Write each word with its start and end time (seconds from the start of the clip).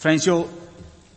Friends, 0.00 0.24
you'll 0.24 0.48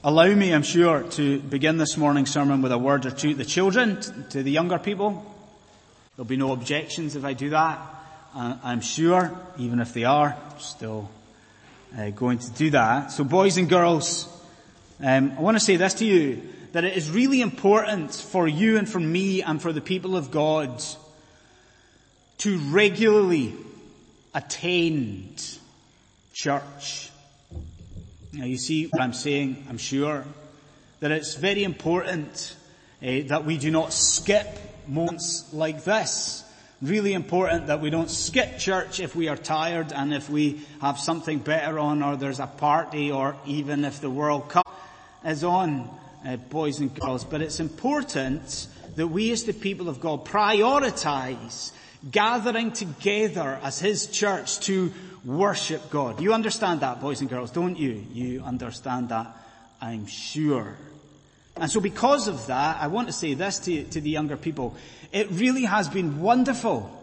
allow 0.04 0.28
me, 0.28 0.54
I'm 0.54 0.62
sure, 0.62 1.04
to 1.12 1.40
begin 1.40 1.78
this 1.78 1.96
morning's 1.96 2.32
sermon 2.32 2.62
with 2.62 2.74
a 2.74 2.78
word 2.78 3.06
or 3.06 3.12
two 3.12 3.30
to 3.30 3.36
the 3.36 3.46
children, 3.46 4.02
to 4.32 4.44
the 4.44 4.52
younger 4.52 4.78
people. 4.78 5.24
There'll 6.18 6.28
be 6.28 6.36
no 6.36 6.52
objections 6.52 7.16
if 7.16 7.24
I 7.24 7.32
do 7.32 7.52
that. 7.52 7.80
Uh, 8.36 8.58
I'm 8.62 8.82
sure, 8.82 9.32
even 9.58 9.80
if 9.80 9.94
they 9.94 10.04
are, 10.04 10.36
I'm 10.36 10.60
still 10.60 11.10
uh, 11.98 12.10
going 12.10 12.40
to 12.40 12.52
do 12.52 12.72
that. 12.72 13.14
So 13.14 13.24
boys 13.24 13.56
and 13.56 13.70
girls, 13.70 14.28
um, 15.02 15.32
I 15.38 15.40
want 15.40 15.56
to 15.56 15.64
say 15.64 15.78
this 15.78 15.94
to 15.94 16.06
you, 16.06 16.42
that 16.74 16.84
it 16.84 16.98
is 16.98 17.10
really 17.10 17.40
important 17.40 18.14
for 18.14 18.50
you 18.50 18.78
and 18.78 18.90
for 18.90 19.00
me 19.00 19.44
and 19.44 19.62
for 19.62 19.72
the 19.72 19.80
people 19.80 20.18
of 20.18 20.30
God 20.30 20.84
to 22.40 22.58
regularly 22.58 23.54
attend 24.34 25.58
church. 26.34 27.12
Now 28.36 28.46
you 28.46 28.58
see 28.58 28.86
what 28.88 29.00
I'm 29.00 29.14
saying, 29.14 29.64
I'm 29.70 29.78
sure, 29.78 30.26
that 31.02 31.12
it's 31.12 31.36
very 31.36 31.64
important 31.64 32.56
uh, 33.00 33.20
that 33.28 33.46
we 33.46 33.60
do 33.60 33.70
not 33.70 33.94
skip 33.94 34.48
moments 34.88 35.54
like 35.54 35.84
this. 35.84 36.44
Really 36.82 37.14
important 37.14 37.68
that 37.68 37.80
we 37.80 37.92
don't 37.92 38.10
skip 38.10 38.58
church 38.58 39.00
if 39.00 39.16
we 39.16 39.28
are 39.28 39.38
tired 39.38 39.94
and 39.94 40.12
if 40.12 40.32
we 40.32 40.62
have 40.82 40.98
something 40.98 41.38
better 41.38 41.78
on 41.78 42.02
or 42.02 42.16
there's 42.16 42.40
a 42.40 42.48
party 42.48 43.12
or 43.12 43.36
even 43.46 43.86
if 43.86 44.02
the 44.02 44.10
World 44.10 44.50
Cup 44.50 44.68
is 45.24 45.44
on, 45.44 45.88
uh, 46.26 46.38
boys 46.38 46.80
and 46.80 46.92
girls. 47.00 47.24
But 47.24 47.44
it's 47.44 47.60
important 47.60 48.68
that 48.96 49.08
we 49.08 49.32
as 49.32 49.44
the 49.44 49.54
people 49.54 49.90
of 49.90 50.00
God 50.00 50.26
prioritize 50.26 51.72
gathering 52.10 52.72
together 52.72 53.60
as 53.62 53.78
His 53.78 54.08
church 54.08 54.60
to 54.62 54.92
worship 55.26 55.90
God. 55.90 56.22
You 56.22 56.34
understand 56.34 56.82
that, 56.82 57.02
boys 57.02 57.22
and 57.22 57.30
girls, 57.30 57.52
don't 57.52 57.78
you? 57.78 58.06
You 58.12 58.44
understand 58.44 59.10
that, 59.10 59.28
I'm 59.82 60.06
sure. 60.06 60.78
And 61.56 61.70
so 61.70 61.80
because 61.80 62.28
of 62.28 62.48
that, 62.48 62.82
I 62.82 62.88
want 62.88 63.08
to 63.08 63.14
say 63.14 63.34
this 63.34 63.60
to, 63.60 63.84
to 63.84 64.02
the 64.02 64.10
younger 64.10 64.38
people. 64.38 64.76
It 65.12 65.30
really 65.32 65.66
has 65.66 65.88
been 65.88 66.20
wonderful 66.20 67.00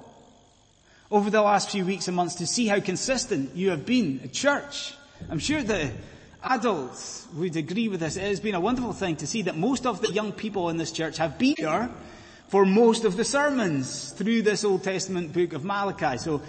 over 1.10 1.30
the 1.30 1.42
last 1.42 1.70
few 1.70 1.84
weeks 1.84 2.08
and 2.08 2.16
months 2.16 2.36
to 2.36 2.46
see 2.46 2.66
how 2.66 2.80
consistent 2.80 3.56
you 3.56 3.70
have 3.70 3.86
been 3.86 4.20
at 4.24 4.32
church. 4.32 4.94
I'm 5.28 5.38
sure 5.38 5.62
the 5.62 5.91
adults 6.42 7.26
would 7.34 7.56
agree 7.56 7.88
with 7.88 8.00
this. 8.00 8.16
It 8.16 8.22
has 8.22 8.41
been 8.41 8.54
a 8.54 8.60
wonderful 8.60 8.92
thing 8.92 9.16
to 9.16 9.26
see 9.26 9.42
that 9.42 9.56
most 9.56 9.86
of 9.86 10.00
the 10.00 10.12
young 10.12 10.32
people 10.32 10.68
in 10.68 10.76
this 10.76 10.92
church 10.92 11.18
have 11.18 11.38
been 11.38 11.54
here 11.56 11.91
for 12.50 12.66
most 12.66 13.04
of 13.04 13.16
the 13.16 13.24
sermons 13.24 14.10
through 14.10 14.42
this 14.42 14.64
Old 14.64 14.82
Testament 14.82 15.32
book 15.32 15.52
of 15.52 15.64
Malachi. 15.64 16.18
So 16.18 16.42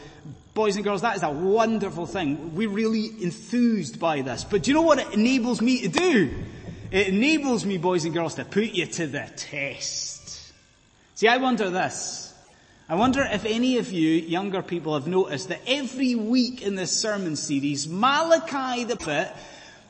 boys 0.55 0.75
and 0.75 0.83
girls, 0.83 1.03
that 1.03 1.16
is 1.16 1.21
a 1.21 1.30
wonderful 1.30 2.08
thing. 2.08 2.55
We're 2.55 2.69
really 2.69 3.05
enthused 3.21 3.99
by 3.99 4.21
this. 4.21 4.43
But 4.43 4.63
do 4.63 4.71
you 4.71 4.75
know 4.75 4.81
what 4.81 4.97
it 4.97 5.13
enables 5.13 5.61
me 5.61 5.81
to 5.81 5.88
do? 5.89 6.33
It 6.89 7.09
enables 7.09 7.67
me, 7.67 7.77
boys 7.77 8.03
and 8.03 8.16
girls, 8.16 8.33
to 8.35 8.45
put 8.45 8.71
you 8.71 8.88
to 8.88 9.05
the 9.05 9.30
test. 9.35 10.52
See, 11.13 11.27
I 11.27 11.38
wonder 11.38 11.69
this. 11.69 12.33
I 12.89 12.95
wonder 12.95 13.21
if 13.21 13.45
any 13.45 13.77
of 13.77 13.91
you 13.91 14.09
younger 14.09 14.63
people 14.63 14.95
have 14.95 15.08
noticed 15.08 15.49
that 15.49 15.61
every 15.67 16.15
week 16.15 16.63
in 16.63 16.75
this 16.75 16.91
sermon 16.91 17.36
series, 17.36 17.88
Malachi 17.88 18.86
the 18.86 18.97
prophet 18.97 19.33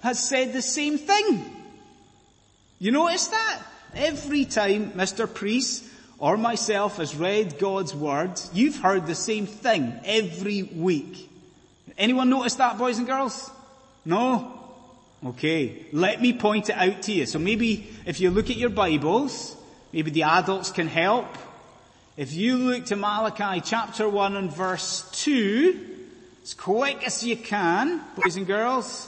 has 0.01 0.19
said 0.19 0.51
the 0.51 0.61
same 0.61 0.97
thing. 0.97 1.55
You 2.79 2.91
notice 2.91 3.27
that? 3.27 3.61
Every 3.95 4.43
time 4.45 4.91
Mr. 4.91 5.33
Priest 5.33 5.85
or 6.21 6.37
myself 6.37 6.97
has 6.97 7.15
read 7.15 7.57
God's 7.57 7.95
word, 7.95 8.39
you've 8.53 8.77
heard 8.77 9.07
the 9.07 9.15
same 9.15 9.47
thing 9.47 9.99
every 10.05 10.61
week. 10.61 11.27
Anyone 11.97 12.29
notice 12.29 12.53
that, 12.55 12.77
boys 12.77 12.99
and 12.99 13.07
girls? 13.07 13.49
No? 14.05 14.59
Okay. 15.25 15.87
Let 15.91 16.21
me 16.21 16.33
point 16.33 16.69
it 16.69 16.75
out 16.75 17.01
to 17.03 17.11
you. 17.11 17.25
So 17.25 17.39
maybe 17.39 17.89
if 18.05 18.19
you 18.19 18.29
look 18.29 18.51
at 18.51 18.55
your 18.55 18.69
Bibles, 18.69 19.57
maybe 19.91 20.11
the 20.11 20.23
adults 20.23 20.69
can 20.71 20.87
help. 20.87 21.25
If 22.17 22.33
you 22.33 22.55
look 22.55 22.85
to 22.85 22.95
Malachi 22.95 23.59
chapter 23.61 24.07
1 24.07 24.35
and 24.35 24.53
verse 24.53 25.09
2, 25.23 25.87
as 26.43 26.53
quick 26.53 27.03
as 27.03 27.23
you 27.23 27.35
can, 27.35 27.99
boys 28.15 28.35
and 28.35 28.45
girls, 28.45 29.07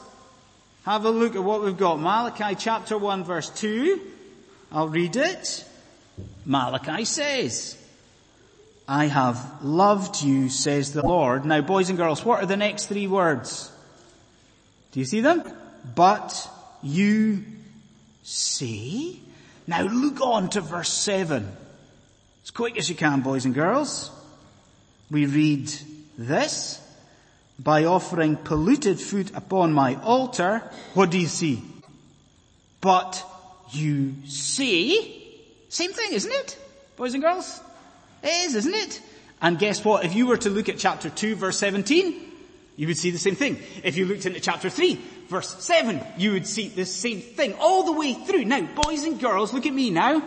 have 0.86 1.06
a 1.06 1.12
look 1.12 1.36
at 1.36 1.44
what 1.44 1.64
we've 1.64 1.78
got. 1.78 2.00
Malachi 2.00 2.56
chapter 2.56 2.98
1 2.98 3.24
verse 3.24 3.52
2. 3.52 4.02
I'll 4.72 4.90
read 4.90 5.16
it. 5.16 5.64
Malachi 6.46 7.06
says, 7.06 7.78
I 8.88 9.06
have 9.06 9.64
loved 9.64 10.22
you, 10.22 10.50
says 10.50 10.94
the 10.94 11.06
Lord. 11.06 11.46
Now 11.46 11.62
boys 11.62 11.90
and 11.90 11.98
girls, 11.98 12.26
what 12.26 12.44
are 12.44 12.46
the 12.46 12.58
next 12.58 12.88
three 12.88 13.08
words? 13.08 13.72
Do 14.92 15.00
you 15.00 15.06
see 15.06 15.22
them? 15.22 15.44
But 15.96 16.50
you 16.82 17.44
say. 18.24 19.20
Now 19.68 19.84
look 19.84 20.22
on 20.22 20.50
to 20.50 20.62
verse 20.62 20.92
7. 20.92 21.50
As 22.44 22.52
quick 22.52 22.78
as 22.78 22.90
you 22.90 22.96
can, 22.96 23.22
boys 23.22 23.46
and 23.46 23.54
girls. 23.54 24.12
We 25.10 25.26
read 25.26 25.72
this. 26.18 26.80
By 27.60 27.86
offering 27.86 28.36
polluted 28.36 29.00
food 29.00 29.32
upon 29.36 29.74
my 29.74 29.96
altar, 30.02 30.64
what 30.94 31.12
do 31.12 31.20
you 31.20 31.28
see? 31.28 31.64
But 32.82 33.24
you 33.72 34.16
say, 34.26 35.23
same 35.74 35.92
thing, 35.92 36.14
isn't 36.14 36.32
it? 36.32 36.58
Boys 36.98 37.16
and 37.16 37.24
girls? 37.24 37.60
It 38.22 38.46
is, 38.46 38.54
isn't 38.54 38.76
it? 38.76 39.02
And 39.42 39.58
guess 39.58 39.84
what? 39.84 40.06
If 40.06 40.14
you 40.14 40.28
were 40.28 40.38
to 40.38 40.50
look 40.52 40.70
at 40.70 40.78
chapter 40.78 41.10
2 41.10 41.36
verse 41.36 41.58
17, 41.58 42.32
you 42.76 42.86
would 42.86 42.98
see 42.98 43.10
the 43.10 43.18
same 43.18 43.36
thing. 43.36 43.58
If 43.84 43.98
you 43.98 44.06
looked 44.06 44.28
into 44.28 44.40
chapter 44.40 44.70
3 44.70 45.02
verse 45.30 45.64
7, 45.64 46.00
you 46.16 46.34
would 46.34 46.46
see 46.46 46.68
the 46.68 46.86
same 46.86 47.22
thing 47.22 47.56
all 47.60 47.84
the 47.84 47.92
way 47.92 48.14
through. 48.14 48.46
Now, 48.46 48.62
boys 48.84 49.04
and 49.04 49.20
girls, 49.20 49.52
look 49.52 49.66
at 49.66 49.74
me 49.74 49.90
now. 49.90 50.22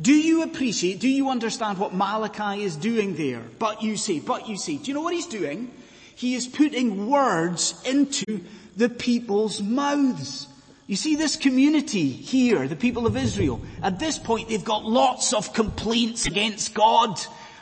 Do 0.00 0.12
you 0.12 0.42
appreciate, 0.42 0.98
do 0.98 1.08
you 1.08 1.30
understand 1.30 1.78
what 1.78 1.94
Malachi 1.94 2.64
is 2.64 2.74
doing 2.74 3.14
there? 3.14 3.42
But 3.60 3.84
you 3.84 3.96
see, 3.96 4.18
but 4.18 4.48
you 4.48 4.56
see. 4.56 4.78
Do 4.78 4.86
you 4.86 4.94
know 4.94 5.02
what 5.02 5.14
he's 5.14 5.26
doing? 5.26 5.70
He 6.16 6.34
is 6.34 6.48
putting 6.48 7.08
words 7.08 7.80
into 7.86 8.40
the 8.76 8.88
people's 8.88 9.62
mouths. 9.62 10.48
You 10.86 10.96
see 10.96 11.16
this 11.16 11.36
community 11.36 12.10
here, 12.10 12.68
the 12.68 12.76
people 12.76 13.06
of 13.06 13.16
Israel, 13.16 13.60
at 13.82 13.98
this 13.98 14.18
point 14.18 14.48
they've 14.48 14.64
got 14.64 14.84
lots 14.84 15.32
of 15.32 15.54
complaints 15.54 16.26
against 16.26 16.74
God. 16.74 17.18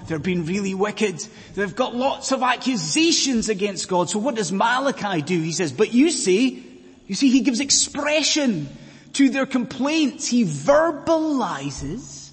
They're 0.09 0.19
being 0.19 0.45
really 0.45 0.75
wicked. 0.75 1.25
They've 1.55 1.75
got 1.75 1.95
lots 1.95 2.33
of 2.33 2.43
accusations 2.43 3.49
against 3.49 3.89
God. 3.89 4.11
So 4.11 4.19
what 4.19 4.35
does 4.35 4.51
Malachi 4.51 5.23
do? 5.23 5.41
He 5.41 5.53
says, 5.53 5.71
but 5.71 5.93
you 5.93 6.11
see, 6.11 6.69
you 7.07 7.15
see, 7.15 7.31
he 7.31 7.43
gives 7.43 7.61
expression 7.61 8.69
to 9.13 9.29
their 9.29 9.47
complaints. 9.47 10.27
He 10.27 10.45
verbalizes 10.45 12.31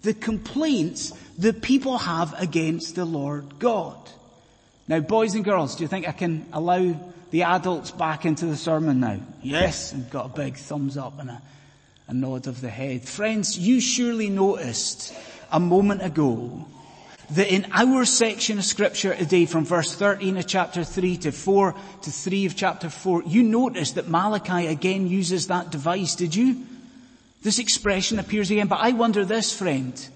the 0.00 0.14
complaints 0.14 1.12
the 1.36 1.52
people 1.52 1.98
have 1.98 2.34
against 2.40 2.94
the 2.94 3.04
Lord 3.04 3.58
God. 3.58 3.98
Now 4.88 5.00
boys 5.00 5.34
and 5.34 5.44
girls, 5.44 5.76
do 5.76 5.84
you 5.84 5.88
think 5.88 6.08
I 6.08 6.12
can 6.12 6.46
allow 6.54 6.98
the 7.36 7.42
adults 7.42 7.90
back 7.90 8.24
into 8.24 8.46
the 8.46 8.56
sermon 8.56 9.00
now? 9.00 9.20
Yes, 9.42 9.92
and 9.92 10.08
got 10.08 10.24
a 10.24 10.28
big 10.30 10.56
thumbs 10.56 10.96
up 10.96 11.20
and 11.20 11.28
a, 11.28 11.42
a 12.08 12.14
nod 12.14 12.46
of 12.46 12.62
the 12.62 12.70
head. 12.70 13.06
Friends, 13.06 13.58
you 13.58 13.78
surely 13.78 14.30
noticed 14.30 15.14
a 15.52 15.60
moment 15.60 16.02
ago 16.02 16.66
that 17.32 17.52
in 17.52 17.66
our 17.72 18.06
section 18.06 18.56
of 18.56 18.64
scripture 18.64 19.14
today 19.14 19.44
from 19.44 19.66
verse 19.66 19.94
13 19.94 20.38
of 20.38 20.46
chapter 20.46 20.82
3 20.82 21.18
to 21.18 21.30
4 21.30 21.74
to 22.04 22.10
3 22.10 22.46
of 22.46 22.56
chapter 22.56 22.88
4, 22.88 23.24
you 23.24 23.42
noticed 23.42 23.96
that 23.96 24.08
Malachi 24.08 24.68
again 24.68 25.06
uses 25.06 25.48
that 25.48 25.70
device, 25.70 26.14
did 26.14 26.34
you? 26.34 26.64
This 27.42 27.58
expression 27.58 28.18
appears 28.18 28.50
again, 28.50 28.68
but 28.68 28.80
I 28.80 28.92
wonder 28.92 29.26
this 29.26 29.52
friend. 29.52 30.08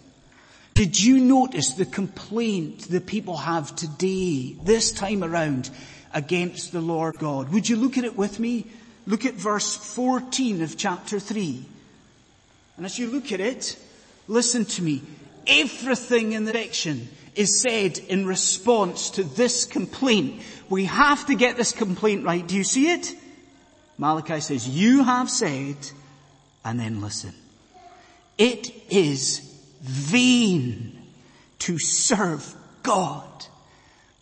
Did 0.72 0.98
you 0.98 1.20
notice 1.20 1.74
the 1.74 1.84
complaint 1.84 2.88
the 2.88 3.02
people 3.02 3.36
have 3.36 3.76
today, 3.76 4.56
this 4.62 4.90
time 4.90 5.22
around, 5.22 5.68
against 6.12 6.72
the 6.72 6.80
Lord 6.80 7.18
God. 7.18 7.52
Would 7.52 7.68
you 7.68 7.76
look 7.76 7.98
at 7.98 8.04
it 8.04 8.16
with 8.16 8.38
me? 8.38 8.66
Look 9.06 9.24
at 9.24 9.34
verse 9.34 9.76
14 9.76 10.62
of 10.62 10.76
chapter 10.76 11.18
3. 11.18 11.64
And 12.76 12.86
as 12.86 12.98
you 12.98 13.10
look 13.10 13.32
at 13.32 13.40
it, 13.40 13.78
listen 14.28 14.64
to 14.64 14.82
me. 14.82 15.02
Everything 15.46 16.32
in 16.32 16.44
the 16.44 16.52
section 16.52 17.08
is 17.34 17.60
said 17.60 17.98
in 17.98 18.26
response 18.26 19.10
to 19.10 19.22
this 19.22 19.64
complaint. 19.64 20.42
We 20.68 20.84
have 20.86 21.26
to 21.26 21.34
get 21.34 21.56
this 21.56 21.72
complaint 21.72 22.24
right. 22.24 22.46
Do 22.46 22.56
you 22.56 22.64
see 22.64 22.90
it? 22.90 23.14
Malachi 23.98 24.40
says, 24.40 24.68
you 24.68 25.04
have 25.04 25.30
said, 25.30 25.76
and 26.64 26.80
then 26.80 27.00
listen. 27.00 27.34
It 28.38 28.72
is 28.90 29.40
vain 29.82 30.98
to 31.60 31.78
serve 31.78 32.54
God. 32.82 33.26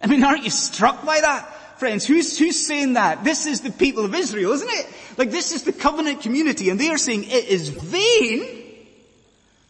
I 0.03 0.07
mean, 0.07 0.25
aren't 0.25 0.45
you 0.45 0.51
struck 0.51 1.05
by 1.05 1.21
that? 1.21 1.49
Friends, 1.79 2.07
who's, 2.07 2.39
who's 2.39 2.59
saying 2.67 2.95
that? 2.95 3.25
This 3.25 3.47
is 3.47 3.61
the 3.61 3.71
people 3.71 4.05
of 4.05 4.15
Israel, 4.15 4.53
isn't 4.53 4.71
it? 4.71 4.87
Like 5.17 5.31
this 5.31 5.53
is 5.53 5.65
the 5.65 5.73
covenant 5.73 6.23
community 6.23 6.71
and 6.71 6.79
they 6.79 6.91
are 6.91 6.99
saying 6.99 7.25
it 7.25 7.45
is 7.45 7.69
vain 7.69 8.65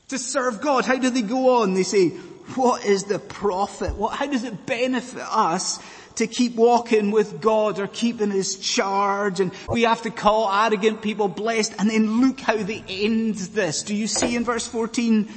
to 0.09 0.19
serve 0.19 0.61
God. 0.61 0.85
How 0.85 0.97
do 0.97 1.11
they 1.11 1.23
go 1.23 1.61
on? 1.61 1.75
They 1.75 1.83
say, 1.83 2.09
what 2.55 2.85
is 2.85 3.05
the 3.05 3.19
profit? 3.19 3.95
What, 3.95 4.15
how 4.15 4.27
does 4.27 4.45
it 4.45 4.67
benefit 4.67 5.23
us 5.23 5.81
to 6.19 6.27
keep 6.27 6.57
walking 6.57 7.13
with 7.13 7.41
God 7.41 7.79
or 7.79 7.87
keeping 7.87 8.31
His 8.31 8.59
charge 8.59 9.39
and 9.39 9.53
we 9.69 9.83
have 9.83 10.03
to 10.03 10.11
call 10.11 10.53
arrogant 10.53 11.01
people 11.01 11.29
blessed 11.29 11.75
and 11.79 11.89
then 11.89 12.21
look 12.21 12.41
how 12.41 12.57
they 12.57 12.83
end 12.89 13.37
this. 13.37 13.85
Do 13.85 13.95
you 13.95 14.09
see 14.09 14.35
in 14.35 14.45
verse 14.45 14.67
14? 14.67 15.29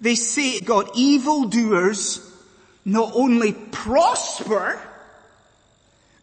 They 0.00 0.16
say 0.16 0.60
God, 0.60 0.90
evildoers 0.94 2.32
not 2.84 3.12
only 3.14 3.52
prosper, 3.52 4.80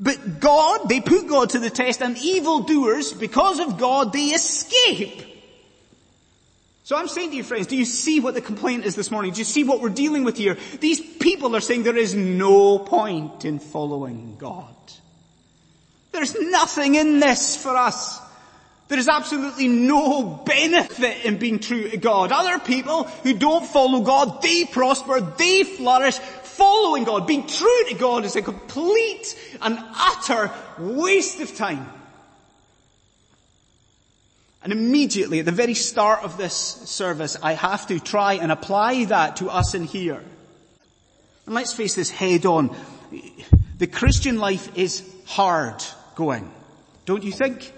but 0.01 0.39
God, 0.39 0.89
they 0.89 1.00
put 1.00 1.27
God 1.27 1.51
to 1.51 1.59
the 1.59 1.69
test 1.69 2.01
and 2.01 2.18
evildoers, 2.18 3.13
because 3.13 3.59
of 3.59 3.77
God, 3.77 4.12
they 4.12 4.30
escape. 4.30 5.27
So 6.83 6.98
I'm 6.98 7.07
saying 7.07 7.30
to 7.30 7.36
you 7.38 7.44
friends, 7.44 7.68
do 7.68 7.77
you 7.77 7.86
see 7.86 8.19
what 8.19 8.33
the 8.33 8.42
complaint 8.42 8.86
is 8.86 8.95
this 8.95 9.12
morning? 9.12 9.31
Do 9.31 9.39
you 9.39 9.45
see 9.45 9.63
what 9.63 9.80
we're 9.80 9.89
dealing 9.89 10.24
with 10.24 10.38
here? 10.38 10.57
These 10.80 11.00
people 11.00 11.56
are 11.56 11.62
saying 11.62 11.83
there 11.83 11.95
is 11.95 12.15
no 12.15 12.80
point 12.80 13.45
in 13.45 13.59
following 13.59 14.36
God. 14.39 14.65
There's 16.12 16.36
nothing 16.36 16.95
in 16.95 17.19
this 17.19 17.56
for 17.56 17.77
us. 17.77 18.19
There 18.89 19.00
is 19.00 19.07
absolutely 19.07 19.69
no 19.69 20.44
benefit 20.45 21.24
in 21.24 21.38
being 21.38 21.59
true 21.59 21.89
to 21.89 21.95
God. 21.95 22.33
Other 22.33 22.59
people 22.59 23.06
who 23.24 23.36
don't 23.36 23.65
follow 23.65 24.01
God, 24.01 24.42
they 24.42 24.65
prosper, 24.65 25.21
they 25.21 25.63
flourish. 25.63 26.19
Following 26.51 27.06
God, 27.06 27.27
being 27.27 27.48
true 27.48 27.83
to 27.88 27.95
God 27.95 28.25
is 28.25 28.36
a 28.36 28.42
complete 28.42 29.38
and 29.62 29.80
utter 29.95 30.51
waste 30.77 31.39
of 31.39 31.56
time. 31.56 31.88
And 34.63 34.74
immediately 34.74 35.39
at 35.39 35.45
the 35.45 35.51
very 35.51 35.74
start 35.74 36.24
of 36.24 36.38
this 36.38 36.53
service, 36.53 37.38
I 37.42 37.53
have 37.53 37.88
to 37.88 38.00
try 38.00 38.33
and 38.33 38.51
apply 38.51 39.06
that 39.06 39.38
to 39.38 39.50
us 39.50 39.74
in 39.74 39.86
here. 39.86 40.21
And 41.45 41.56
let's 41.56 41.74
face 41.74 41.95
this 41.95 42.09
head 42.09 42.45
on. 42.45 42.75
The 43.77 43.88
Christian 43.88 44.38
life 44.38 44.77
is 44.77 45.03
hard 45.25 45.83
going. 46.15 46.51
Don't 47.06 47.24
you 47.24 47.31
think? 47.31 47.74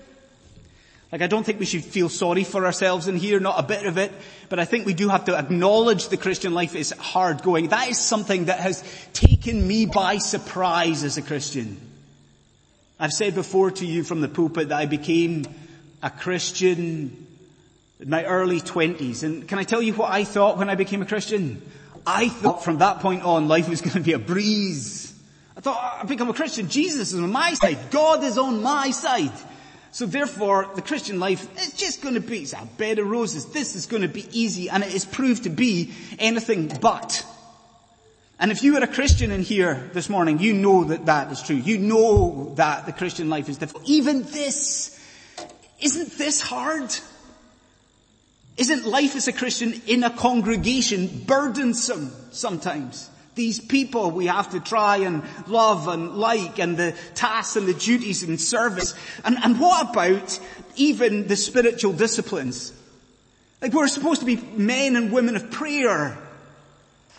Like 1.13 1.21
I 1.21 1.27
don't 1.27 1.43
think 1.43 1.59
we 1.59 1.67
should 1.67 1.85
feel 1.85 2.09
sorry 2.09 2.43
for 2.43 2.65
ourselves 2.65 3.07
in 3.07 3.17
here, 3.17 3.39
not 3.39 3.59
a 3.59 3.63
bit 3.63 3.85
of 3.85 3.99
it, 3.99 4.11
but 4.49 4.57
I 4.57 4.65
think 4.65 4.87
we 4.87 4.95
do 4.95 5.09
have 5.09 5.25
to 5.25 5.37
acknowledge 5.37 6.07
the 6.07 6.17
Christian 6.17 6.55
life 6.55 6.73
is 6.73 6.89
hard 6.89 7.43
going. 7.43 7.67
That 7.67 7.87
is 7.87 7.99
something 7.99 8.45
that 8.45 8.59
has 8.59 8.83
taken 9.13 9.67
me 9.67 9.85
by 9.85 10.17
surprise 10.17 11.03
as 11.03 11.19
a 11.19 11.21
Christian. 11.21 11.79
I've 12.99 13.13
said 13.13 13.35
before 13.35 13.69
to 13.69 13.85
you 13.85 14.03
from 14.03 14.21
the 14.21 14.27
pulpit 14.27 14.69
that 14.69 14.79
I 14.79 14.87
became 14.87 15.45
a 16.01 16.09
Christian 16.09 17.27
in 17.99 18.09
my 18.09 18.25
early 18.25 18.59
twenties. 18.59 19.21
And 19.21 19.47
can 19.47 19.59
I 19.59 19.65
tell 19.65 19.83
you 19.83 19.93
what 19.93 20.11
I 20.11 20.23
thought 20.23 20.57
when 20.57 20.71
I 20.71 20.73
became 20.73 21.03
a 21.03 21.05
Christian? 21.05 21.61
I 22.07 22.27
thought 22.27 22.63
from 22.63 22.79
that 22.79 23.01
point 23.01 23.21
on 23.21 23.47
life 23.47 23.69
was 23.69 23.81
going 23.81 23.93
to 23.93 23.99
be 23.99 24.13
a 24.13 24.19
breeze. 24.19 25.13
I 25.55 25.61
thought 25.61 25.99
I've 26.01 26.09
become 26.09 26.31
a 26.31 26.33
Christian. 26.33 26.69
Jesus 26.69 27.13
is 27.13 27.19
on 27.19 27.31
my 27.31 27.53
side. 27.53 27.91
God 27.91 28.23
is 28.23 28.39
on 28.39 28.63
my 28.63 28.89
side. 28.89 29.31
So 29.93 30.07
therefore, 30.07 30.71
the 30.73 30.81
Christian 30.81 31.19
life 31.19 31.47
is 31.61 31.73
just 31.73 32.01
going 32.01 32.15
to 32.15 32.19
be 32.19 32.39
it's 32.39 32.53
a 32.53 32.67
bed 32.77 32.97
of 32.97 33.07
roses. 33.07 33.45
This 33.45 33.75
is 33.75 33.85
going 33.85 34.01
to 34.01 34.07
be 34.07 34.27
easy, 34.31 34.67
and 34.67 34.83
it 34.83 34.91
is 34.91 35.05
proved 35.05 35.43
to 35.43 35.51
be 35.51 35.93
anything 36.17 36.71
but. 36.81 37.23
And 38.39 38.51
if 38.51 38.63
you 38.63 38.75
are 38.75 38.83
a 38.83 38.87
Christian 38.87 39.29
in 39.29 39.43
here 39.43 39.91
this 39.93 40.09
morning, 40.09 40.39
you 40.39 40.51
know 40.51 40.85
that 40.85 41.05
that 41.05 41.31
is 41.31 41.43
true. 41.43 41.55
You 41.55 41.77
know 41.77 42.53
that 42.55 42.87
the 42.87 42.91
Christian 42.91 43.29
life 43.29 43.47
is 43.47 43.57
difficult. 43.59 43.87
Even 43.87 44.23
this 44.23 44.99
isn't 45.79 46.17
this 46.17 46.41
hard? 46.41 46.89
Isn't 48.57 48.85
life 48.85 49.15
as 49.15 49.27
a 49.27 49.33
Christian 49.33 49.79
in 49.85 50.03
a 50.03 50.09
congregation 50.09 51.23
burdensome 51.25 52.11
sometimes? 52.31 53.11
These 53.35 53.59
people 53.59 54.11
we 54.11 54.27
have 54.27 54.51
to 54.51 54.59
try 54.59 54.97
and 54.97 55.23
love 55.47 55.87
and 55.87 56.15
like 56.15 56.59
and 56.59 56.77
the 56.77 56.95
tasks 57.15 57.55
and 57.55 57.67
the 57.67 57.73
duties 57.73 58.23
and 58.23 58.39
service. 58.39 58.93
And, 59.25 59.37
and 59.43 59.59
what 59.59 59.89
about 59.89 60.39
even 60.75 61.27
the 61.27 61.35
spiritual 61.35 61.93
disciplines? 61.93 62.71
Like 63.61 63.73
we're 63.73 63.87
supposed 63.87 64.19
to 64.21 64.25
be 64.25 64.35
men 64.35 64.95
and 64.95 65.11
women 65.11 65.35
of 65.35 65.51
prayer. 65.51 66.17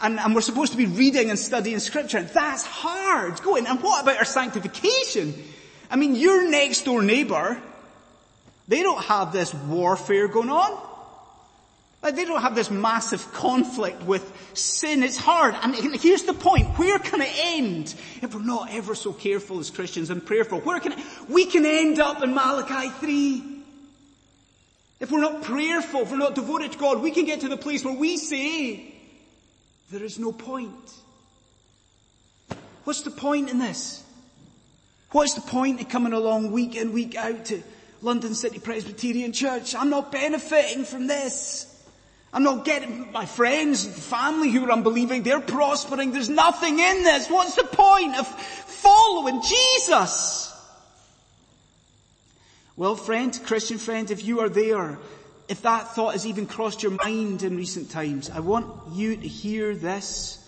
And, 0.03 0.19
and 0.19 0.35
we're 0.35 0.41
supposed 0.41 0.73
to 0.73 0.79
be 0.79 0.87
reading 0.87 1.31
and 1.31 1.39
studying 1.39 1.79
scripture. 1.79 2.23
That's 2.23 2.65
hard 2.65 3.41
going. 3.43 3.67
And 3.67 3.83
what 3.83 4.03
about 4.03 4.19
our 4.19 4.25
sanctification? 4.25 5.35
I 5.91 5.97
mean, 5.97 6.15
your 6.15 6.49
next 6.51 6.85
door 6.85 7.03
neighbor 7.03 7.63
they 8.67 8.83
don't 8.83 9.03
have 9.05 9.33
this 9.33 9.53
warfare 9.53 10.29
going 10.29 10.51
on. 10.51 10.81
Like 12.05 12.17
they 12.17 12.27
don't 12.27 12.43
have 12.43 12.55
this 12.55 12.71
massive 12.71 13.33
conflict 13.33 14.03
with 14.03 14.31
sin. 14.53 15.03
It's 15.03 15.17
hard. 15.17 15.55
And 15.63 15.75
here's 15.75 16.25
the 16.25 16.35
point. 16.35 16.79
Where 16.79 16.99
can 16.99 17.23
it 17.23 17.33
end 17.35 17.95
if 18.21 18.35
we're 18.35 18.43
not 18.43 18.71
ever 18.71 18.95
so 18.95 19.15
careful 19.15 19.59
as 19.59 19.71
Christians 19.71 20.11
and 20.11 20.25
prayerful? 20.25 20.61
Where 20.61 20.79
can 20.81 20.93
it, 20.93 20.99
we 21.31 21.47
can 21.47 21.65
end 21.65 21.99
up 22.01 22.23
in 22.23 22.35
Malachi 22.35 22.91
3. 22.91 23.43
If 25.01 25.11
we're 25.11 25.23
not 25.23 25.45
prayerful, 25.45 26.03
if 26.03 26.11
we're 26.11 26.19
not 26.19 26.35
devoted 26.35 26.73
to 26.73 26.79
God, 26.79 27.01
we 27.01 27.11
can 27.11 27.25
get 27.25 27.41
to 27.41 27.49
the 27.49 27.57
place 27.57 27.83
where 27.83 27.95
we 27.95 28.19
say, 28.19 28.95
there 29.91 30.03
is 30.03 30.19
no 30.19 30.31
point. 30.31 30.93
What's 32.85 33.01
the 33.01 33.11
point 33.11 33.49
in 33.49 33.59
this? 33.59 34.05
What's 35.11 35.33
the 35.33 35.41
point 35.41 35.81
in 35.81 35.87
coming 35.87 36.13
along 36.13 36.53
week 36.53 36.77
in, 36.77 36.93
week 36.93 37.17
out 37.17 37.47
to 37.47 37.63
London 38.03 38.35
City 38.35 38.59
Presbyterian 38.59 39.33
Church. 39.33 39.75
I'm 39.75 39.89
not 39.89 40.13
benefiting 40.13 40.85
from 40.85 41.07
this. 41.07 41.71
I'm 42.35 42.43
not 42.43 42.65
getting 42.65 43.13
my 43.13 43.27
friends, 43.27 43.87
family 43.87 44.51
who 44.51 44.67
are 44.67 44.73
unbelieving, 44.73 45.23
they're 45.23 45.41
prospering. 45.41 46.11
There's 46.11 46.29
nothing 46.29 46.81
in 46.81 47.05
this. 47.05 47.31
What's 47.31 47.55
the 47.55 47.63
point 47.63 48.17
of 48.17 48.27
following 48.27 49.41
Jesus? 49.41 50.53
Well, 52.77 52.97
friend, 52.97 53.39
Christian 53.47 53.79
friend, 53.79 54.11
if 54.11 54.25
you 54.25 54.41
are 54.41 54.49
there, 54.49 54.99
if 55.47 55.63
that 55.63 55.95
thought 55.95 56.15
has 56.15 56.27
even 56.27 56.47
crossed 56.47 56.83
your 56.83 56.91
mind 56.91 57.45
in 57.45 57.57
recent 57.57 57.93
times, 57.93 58.29
I 58.31 58.41
want 58.41 58.67
you 58.91 59.17
to 59.17 59.29
hear 59.29 59.77
this, 59.77 60.45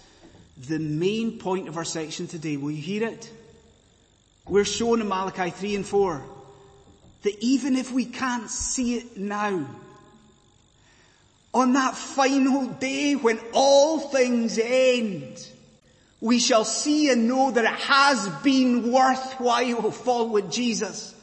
the 0.67 0.81
main 0.81 1.39
point 1.39 1.69
of 1.69 1.77
our 1.77 1.85
section 1.85 2.27
today. 2.27 2.56
Will 2.56 2.73
you 2.73 2.82
hear 2.82 3.05
it? 3.05 3.31
We're 4.49 4.65
shown 4.65 5.00
in 5.00 5.06
Malachi 5.06 5.50
3 5.50 5.77
and 5.77 5.87
4 5.87 6.25
that 7.23 7.39
even 7.44 7.77
if 7.77 7.93
we 7.93 8.06
can't 8.06 8.50
see 8.50 8.97
it 8.97 9.17
now, 9.17 9.67
on 11.56 11.73
that 11.73 11.97
final 11.97 12.67
day 12.67 13.14
when 13.14 13.41
all 13.55 13.99
things 13.99 14.58
end, 14.58 15.49
we 16.20 16.38
shall 16.38 16.67
see 16.67 17.08
and 17.11 17.26
know 17.26 17.50
that 17.50 17.64
it 17.64 17.81
has 17.81 18.29
been 18.43 18.93
worthwhile 18.93 19.91
following 19.91 20.50
Jesus. 20.50 21.14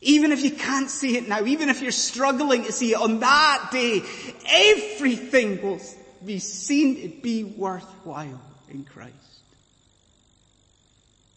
Even 0.00 0.32
if 0.32 0.42
you 0.42 0.50
can't 0.50 0.90
see 0.90 1.16
it 1.16 1.28
now, 1.28 1.44
even 1.44 1.68
if 1.68 1.80
you're 1.82 1.92
struggling 1.92 2.64
to 2.64 2.72
see 2.72 2.92
it 2.92 2.96
on 2.96 3.20
that 3.20 3.68
day, 3.70 4.02
everything 4.48 5.62
will 5.62 5.80
be 6.24 6.40
seen 6.40 7.02
to 7.02 7.08
be 7.22 7.44
worthwhile 7.44 8.40
in 8.68 8.84
Christ. 8.84 9.14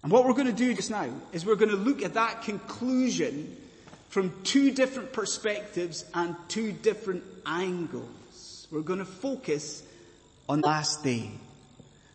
And 0.02 0.12
what 0.12 0.26
we're 0.26 0.34
going 0.34 0.48
to 0.48 0.54
do 0.54 0.74
just 0.74 0.90
now 0.90 1.08
is 1.34 1.46
we're 1.46 1.56
going 1.56 1.70
to 1.70 1.78
look 1.78 2.02
at 2.02 2.16
that 2.16 2.42
conclusion 2.42 3.58
from 4.12 4.34
two 4.44 4.72
different 4.72 5.14
perspectives 5.14 6.04
and 6.14 6.36
two 6.50 6.74
different 6.74 7.24
angles. 7.46 8.68
We're 8.70 8.82
going 8.82 9.00
to 9.00 9.06
focus 9.06 9.84
on 10.50 10.60
last 10.60 11.02
day. 11.02 11.32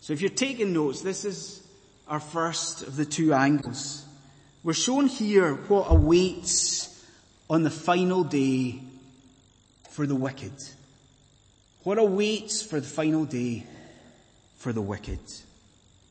So 0.00 0.12
if 0.12 0.20
you're 0.20 0.28
taking 0.28 0.74
notes, 0.74 1.00
this 1.00 1.24
is 1.24 1.66
our 2.06 2.20
first 2.20 2.82
of 2.82 2.96
the 2.96 3.06
two 3.06 3.32
angles. 3.32 4.04
We're 4.62 4.74
shown 4.74 5.06
here 5.06 5.54
what 5.54 5.86
awaits 5.90 7.02
on 7.48 7.62
the 7.62 7.70
final 7.70 8.24
day 8.24 8.78
for 9.90 10.06
the 10.06 10.14
wicked. 10.14 10.52
What 11.82 11.96
awaits 11.96 12.62
for 12.62 12.78
the 12.78 12.86
final 12.86 13.24
day 13.24 13.64
for 14.58 14.74
the 14.74 14.82
wicked. 14.82 15.20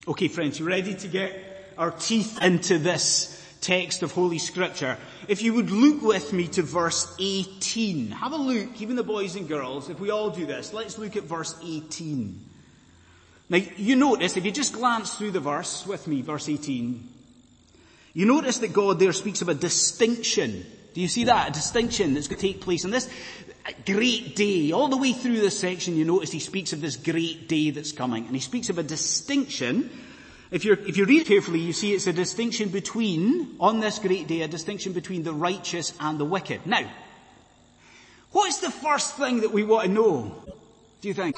Okay 0.07 0.29
friends, 0.29 0.59
you 0.59 0.65
ready 0.65 0.95
to 0.95 1.07
get 1.07 1.73
our 1.77 1.91
teeth 1.91 2.41
into 2.41 2.79
this 2.79 3.44
text 3.61 4.03
of 4.03 4.11
Holy 4.11 4.37
Scripture. 4.37 4.97
If 5.27 5.41
you 5.41 5.53
would 5.53 5.71
look 5.71 6.01
with 6.01 6.33
me 6.33 6.47
to 6.49 6.61
verse 6.61 7.15
18. 7.19 8.11
Have 8.11 8.31
a 8.31 8.37
look, 8.37 8.81
even 8.81 8.95
the 8.95 9.03
boys 9.03 9.35
and 9.35 9.47
girls, 9.47 9.89
if 9.89 9.99
we 9.99 10.09
all 10.09 10.29
do 10.29 10.45
this, 10.45 10.73
let's 10.73 10.97
look 10.97 11.15
at 11.15 11.23
verse 11.23 11.55
18. 11.63 12.39
Now, 13.49 13.59
you 13.77 13.95
notice, 13.95 14.37
if 14.37 14.45
you 14.45 14.51
just 14.51 14.73
glance 14.73 15.15
through 15.15 15.31
the 15.31 15.39
verse 15.39 15.85
with 15.85 16.07
me, 16.07 16.21
verse 16.21 16.49
18, 16.49 17.09
you 18.13 18.25
notice 18.25 18.59
that 18.59 18.73
God 18.73 18.99
there 18.99 19.13
speaks 19.13 19.41
of 19.41 19.49
a 19.49 19.53
distinction. 19.53 20.65
Do 20.93 21.01
you 21.01 21.07
see 21.07 21.25
that? 21.25 21.49
A 21.49 21.51
distinction 21.51 22.13
that's 22.13 22.27
going 22.27 22.39
to 22.39 22.47
take 22.47 22.61
place 22.61 22.85
in 22.85 22.91
this 22.91 23.09
great 23.85 24.35
day. 24.35 24.71
All 24.71 24.87
the 24.87 24.97
way 24.97 25.11
through 25.11 25.41
this 25.41 25.59
section, 25.59 25.97
you 25.97 26.05
notice 26.05 26.31
he 26.31 26.39
speaks 26.39 26.71
of 26.71 26.81
this 26.81 26.95
great 26.95 27.49
day 27.49 27.71
that's 27.71 27.91
coming. 27.91 28.25
And 28.25 28.33
he 28.33 28.41
speaks 28.41 28.69
of 28.69 28.77
a 28.77 28.83
distinction 28.83 29.89
if, 30.55 30.65
if 30.65 30.95
you 30.95 31.03
read 31.03 31.25
carefully, 31.25 31.59
you 31.59 31.73
see 31.73 31.93
it's 31.93 32.07
a 32.07 32.13
distinction 32.13 32.69
between, 32.69 33.57
on 33.59 33.81
this 33.81 33.99
great 33.99 34.25
day, 34.25 34.41
a 34.41 34.47
distinction 34.47 34.93
between 34.93 35.23
the 35.23 35.33
righteous 35.33 35.91
and 35.99 36.17
the 36.17 36.23
wicked. 36.23 36.65
Now, 36.65 36.89
what 38.31 38.47
is 38.47 38.61
the 38.61 38.71
first 38.71 39.15
thing 39.17 39.41
that 39.41 39.51
we 39.51 39.63
want 39.63 39.87
to 39.87 39.91
know, 39.91 40.33
do 41.01 41.09
you 41.09 41.13
think? 41.13 41.35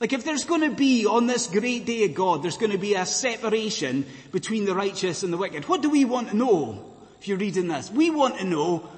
Like 0.00 0.14
if 0.14 0.24
there's 0.24 0.44
going 0.44 0.62
to 0.62 0.74
be 0.74 1.04
on 1.04 1.26
this 1.26 1.48
great 1.48 1.84
day 1.84 2.04
of 2.04 2.14
God, 2.14 2.42
there's 2.42 2.56
going 2.56 2.72
to 2.72 2.78
be 2.78 2.94
a 2.94 3.04
separation 3.04 4.06
between 4.32 4.64
the 4.64 4.74
righteous 4.74 5.22
and 5.22 5.30
the 5.30 5.36
wicked. 5.36 5.68
What 5.68 5.82
do 5.82 5.90
we 5.90 6.06
want 6.06 6.30
to 6.30 6.36
know 6.36 6.94
if 7.20 7.28
you're 7.28 7.36
reading 7.36 7.68
this? 7.68 7.90
We 7.90 8.08
want 8.08 8.38
to 8.38 8.44
know 8.44 8.88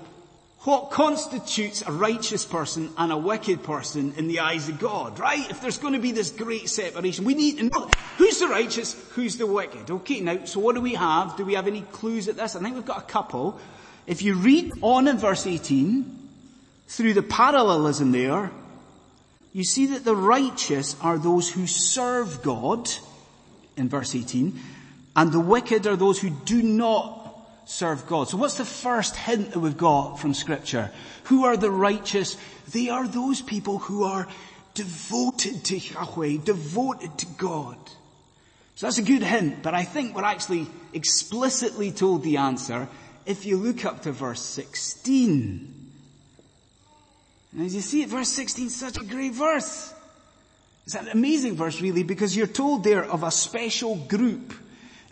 what 0.64 0.92
constitutes 0.92 1.82
a 1.82 1.90
righteous 1.90 2.44
person 2.44 2.90
and 2.96 3.10
a 3.10 3.16
wicked 3.16 3.64
person 3.64 4.14
in 4.16 4.28
the 4.28 4.38
eyes 4.40 4.68
of 4.68 4.78
God, 4.78 5.18
right? 5.18 5.50
If 5.50 5.60
there's 5.60 5.78
going 5.78 5.94
to 5.94 5.98
be 5.98 6.12
this 6.12 6.30
great 6.30 6.68
separation, 6.68 7.24
we 7.24 7.34
need 7.34 7.58
to 7.58 7.64
know 7.64 7.90
who's 8.16 8.38
the 8.38 8.46
righteous, 8.46 8.94
who's 9.10 9.36
the 9.36 9.46
wicked. 9.46 9.90
Okay, 9.90 10.20
now, 10.20 10.44
so 10.44 10.60
what 10.60 10.76
do 10.76 10.80
we 10.80 10.94
have? 10.94 11.36
Do 11.36 11.44
we 11.44 11.54
have 11.54 11.66
any 11.66 11.80
clues 11.80 12.28
at 12.28 12.36
this? 12.36 12.54
I 12.54 12.60
think 12.60 12.76
we've 12.76 12.86
got 12.86 12.98
a 12.98 13.06
couple. 13.06 13.58
If 14.06 14.22
you 14.22 14.34
read 14.34 14.72
on 14.82 15.08
in 15.08 15.18
verse 15.18 15.48
18, 15.48 16.18
through 16.86 17.14
the 17.14 17.22
parallelism 17.22 18.12
there, 18.12 18.52
you 19.52 19.64
see 19.64 19.86
that 19.86 20.04
the 20.04 20.14
righteous 20.14 20.96
are 21.00 21.18
those 21.18 21.50
who 21.50 21.66
serve 21.66 22.40
God, 22.42 22.88
in 23.76 23.88
verse 23.88 24.14
18, 24.14 24.60
and 25.16 25.32
the 25.32 25.40
wicked 25.40 25.86
are 25.88 25.96
those 25.96 26.20
who 26.20 26.30
do 26.30 26.62
not 26.62 27.21
serve 27.64 28.06
God. 28.06 28.28
So 28.28 28.36
what's 28.36 28.58
the 28.58 28.64
first 28.64 29.16
hint 29.16 29.52
that 29.52 29.60
we've 29.60 29.76
got 29.76 30.16
from 30.16 30.34
scripture? 30.34 30.90
Who 31.24 31.44
are 31.44 31.56
the 31.56 31.70
righteous? 31.70 32.36
They 32.72 32.88
are 32.88 33.06
those 33.06 33.40
people 33.40 33.78
who 33.78 34.04
are 34.04 34.28
devoted 34.74 35.64
to 35.64 35.78
Yahweh, 35.78 36.38
devoted 36.44 37.18
to 37.18 37.26
God. 37.38 37.76
So 38.74 38.86
that's 38.86 38.98
a 38.98 39.02
good 39.02 39.22
hint, 39.22 39.62
but 39.62 39.74
I 39.74 39.84
think 39.84 40.16
we're 40.16 40.24
actually 40.24 40.66
explicitly 40.92 41.92
told 41.92 42.22
the 42.22 42.38
answer 42.38 42.88
if 43.26 43.46
you 43.46 43.56
look 43.56 43.84
up 43.84 44.02
to 44.02 44.12
verse 44.12 44.42
16. 44.42 45.90
And 47.52 47.66
as 47.66 47.74
you 47.74 47.82
see 47.82 48.04
verse 48.06 48.30
16 48.30 48.66
is 48.66 48.76
such 48.76 48.96
a 48.96 49.04
great 49.04 49.34
verse. 49.34 49.92
It's 50.86 50.94
an 50.94 51.08
amazing 51.08 51.54
verse 51.54 51.80
really 51.80 52.02
because 52.02 52.36
you're 52.36 52.46
told 52.46 52.82
there 52.82 53.04
of 53.04 53.22
a 53.22 53.30
special 53.30 53.96
group 53.96 54.54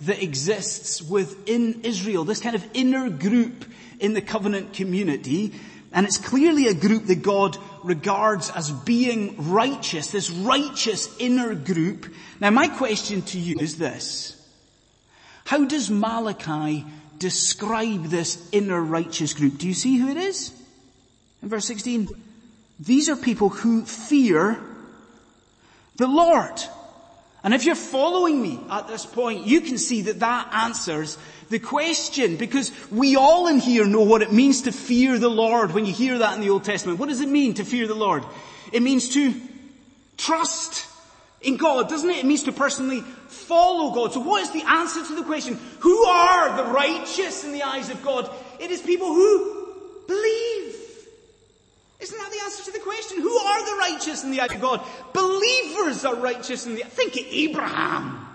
that 0.02 0.22
exists 0.22 1.02
within 1.02 1.82
Israel, 1.82 2.24
this 2.24 2.40
kind 2.40 2.56
of 2.56 2.66
inner 2.74 3.10
group 3.10 3.64
in 3.98 4.14
the 4.14 4.22
covenant 4.22 4.72
community. 4.72 5.52
And 5.92 6.06
it's 6.06 6.18
clearly 6.18 6.66
a 6.68 6.74
group 6.74 7.06
that 7.06 7.22
God 7.22 7.56
regards 7.82 8.50
as 8.50 8.70
being 8.70 9.50
righteous, 9.50 10.08
this 10.08 10.30
righteous 10.30 11.08
inner 11.18 11.54
group. 11.54 12.12
Now 12.40 12.50
my 12.50 12.68
question 12.68 13.22
to 13.22 13.38
you 13.38 13.58
is 13.58 13.76
this. 13.76 14.36
How 15.44 15.64
does 15.64 15.90
Malachi 15.90 16.86
describe 17.18 18.04
this 18.04 18.48
inner 18.52 18.80
righteous 18.80 19.34
group? 19.34 19.58
Do 19.58 19.66
you 19.66 19.74
see 19.74 19.98
who 19.98 20.08
it 20.08 20.16
is? 20.16 20.52
In 21.42 21.48
verse 21.48 21.66
16, 21.66 22.08
these 22.78 23.08
are 23.08 23.16
people 23.16 23.48
who 23.48 23.84
fear 23.84 24.58
the 25.96 26.06
Lord. 26.06 26.58
And 27.42 27.54
if 27.54 27.64
you're 27.64 27.74
following 27.74 28.40
me 28.40 28.60
at 28.70 28.86
this 28.86 29.06
point, 29.06 29.46
you 29.46 29.62
can 29.62 29.78
see 29.78 30.02
that 30.02 30.20
that 30.20 30.52
answers 30.52 31.16
the 31.48 31.58
question 31.58 32.36
because 32.36 32.70
we 32.90 33.16
all 33.16 33.46
in 33.46 33.58
here 33.58 33.86
know 33.86 34.02
what 34.02 34.22
it 34.22 34.32
means 34.32 34.62
to 34.62 34.72
fear 34.72 35.18
the 35.18 35.30
Lord 35.30 35.72
when 35.72 35.86
you 35.86 35.92
hear 35.92 36.18
that 36.18 36.34
in 36.34 36.42
the 36.42 36.50
Old 36.50 36.64
Testament. 36.64 36.98
What 36.98 37.08
does 37.08 37.20
it 37.20 37.28
mean 37.28 37.54
to 37.54 37.64
fear 37.64 37.86
the 37.86 37.94
Lord? 37.94 38.24
It 38.72 38.82
means 38.82 39.14
to 39.14 39.34
trust 40.16 40.86
in 41.40 41.56
God, 41.56 41.88
doesn't 41.88 42.10
it? 42.10 42.18
It 42.18 42.26
means 42.26 42.42
to 42.42 42.52
personally 42.52 43.00
follow 43.00 43.94
God. 43.94 44.12
So 44.12 44.20
what 44.20 44.42
is 44.42 44.50
the 44.52 44.62
answer 44.68 45.04
to 45.04 45.14
the 45.14 45.24
question, 45.24 45.58
who 45.80 46.04
are 46.04 46.56
the 46.56 46.70
righteous 46.70 47.44
in 47.44 47.52
the 47.52 47.62
eyes 47.62 47.88
of 47.88 48.02
God? 48.02 48.30
It 48.58 48.70
is 48.70 48.82
people 48.82 49.08
who 49.08 49.74
believe. 50.06 50.76
Isn't 52.00 52.16
that 52.16 52.30
the 52.30 52.44
answer 52.44 52.64
to 52.64 52.72
the 52.72 52.78
question? 52.78 53.20
Who 53.20 53.36
are 53.36 53.64
the 53.64 53.76
righteous 53.78 54.24
in 54.24 54.30
the 54.30 54.40
eyes 54.40 54.52
of 54.52 54.60
God? 54.60 54.84
Believers 55.12 56.04
are 56.04 56.16
righteous 56.16 56.66
in 56.66 56.74
the, 56.74 56.82
think 56.82 57.14
of 57.16 57.24
Abraham. 57.28 58.26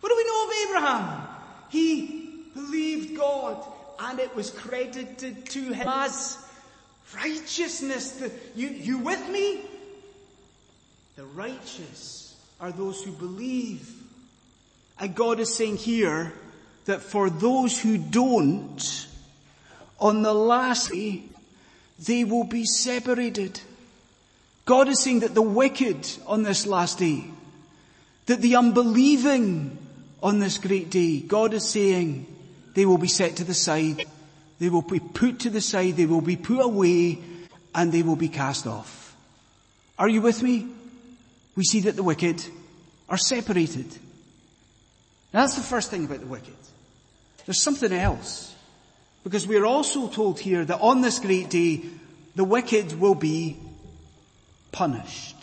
What 0.00 0.08
do 0.10 0.16
we 0.16 0.24
know 0.24 0.46
of 0.46 0.68
Abraham? 0.68 1.28
He 1.70 2.44
believed 2.54 3.16
God 3.16 3.64
and 3.98 4.18
it 4.18 4.34
was 4.34 4.50
credited 4.50 5.46
to 5.46 5.72
him 5.72 5.88
as 5.88 6.36
righteousness. 7.14 8.12
The, 8.12 8.30
you, 8.54 8.68
you 8.68 8.98
with 8.98 9.26
me? 9.30 9.62
The 11.16 11.24
righteous 11.24 12.36
are 12.60 12.72
those 12.72 13.02
who 13.02 13.12
believe. 13.12 13.90
And 14.98 15.14
God 15.14 15.40
is 15.40 15.54
saying 15.54 15.78
here 15.78 16.32
that 16.84 17.00
for 17.00 17.30
those 17.30 17.80
who 17.80 17.96
don't, 17.96 19.06
on 19.98 20.22
the 20.22 20.34
last 20.34 20.90
day, 20.90 21.22
they 22.06 22.24
will 22.24 22.44
be 22.44 22.64
separated. 22.64 23.60
God 24.64 24.88
is 24.88 25.02
saying 25.02 25.20
that 25.20 25.34
the 25.34 25.42
wicked 25.42 26.08
on 26.26 26.42
this 26.42 26.66
last 26.66 26.98
day, 26.98 27.24
that 28.26 28.40
the 28.40 28.56
unbelieving 28.56 29.78
on 30.22 30.38
this 30.38 30.58
great 30.58 30.90
day, 30.90 31.20
God 31.20 31.54
is 31.54 31.68
saying 31.68 32.26
they 32.74 32.86
will 32.86 32.98
be 32.98 33.08
set 33.08 33.36
to 33.36 33.44
the 33.44 33.54
side, 33.54 34.04
they 34.58 34.68
will 34.68 34.82
be 34.82 35.00
put 35.00 35.40
to 35.40 35.50
the 35.50 35.60
side, 35.60 35.96
they 35.96 36.06
will 36.06 36.20
be 36.20 36.36
put 36.36 36.60
away, 36.60 37.18
and 37.74 37.92
they 37.92 38.02
will 38.02 38.16
be 38.16 38.28
cast 38.28 38.66
off. 38.66 39.16
Are 39.98 40.08
you 40.08 40.22
with 40.22 40.42
me? 40.42 40.68
We 41.56 41.64
see 41.64 41.80
that 41.80 41.96
the 41.96 42.02
wicked 42.02 42.42
are 43.08 43.18
separated. 43.18 43.86
That's 45.32 45.54
the 45.54 45.62
first 45.62 45.90
thing 45.90 46.04
about 46.04 46.20
the 46.20 46.26
wicked. 46.26 46.54
There's 47.46 47.62
something 47.62 47.92
else. 47.92 48.51
Because 49.24 49.46
we 49.46 49.56
are 49.56 49.66
also 49.66 50.08
told 50.08 50.40
here 50.40 50.64
that 50.64 50.80
on 50.80 51.00
this 51.00 51.18
great 51.18 51.48
day, 51.48 51.82
the 52.34 52.44
wicked 52.44 52.98
will 52.98 53.14
be 53.14 53.56
punished. 54.72 55.36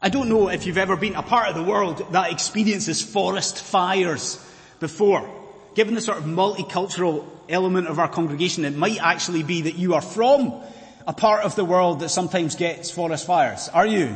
I 0.00 0.08
don't 0.08 0.28
know 0.28 0.48
if 0.48 0.66
you've 0.66 0.78
ever 0.78 0.96
been 0.96 1.16
a 1.16 1.22
part 1.22 1.48
of 1.48 1.56
the 1.56 1.62
world 1.62 2.12
that 2.12 2.30
experiences 2.30 3.02
forest 3.02 3.58
fires 3.58 4.38
before. 4.78 5.28
Given 5.74 5.94
the 5.94 6.00
sort 6.00 6.18
of 6.18 6.24
multicultural 6.24 7.24
element 7.48 7.88
of 7.88 7.98
our 7.98 8.08
congregation, 8.08 8.64
it 8.64 8.76
might 8.76 9.00
actually 9.00 9.42
be 9.42 9.62
that 9.62 9.74
you 9.74 9.94
are 9.94 10.02
from 10.02 10.62
a 11.06 11.12
part 11.12 11.44
of 11.44 11.56
the 11.56 11.64
world 11.64 12.00
that 12.00 12.10
sometimes 12.10 12.54
gets 12.56 12.90
forest 12.90 13.26
fires. 13.26 13.68
Are 13.70 13.86
you? 13.86 14.14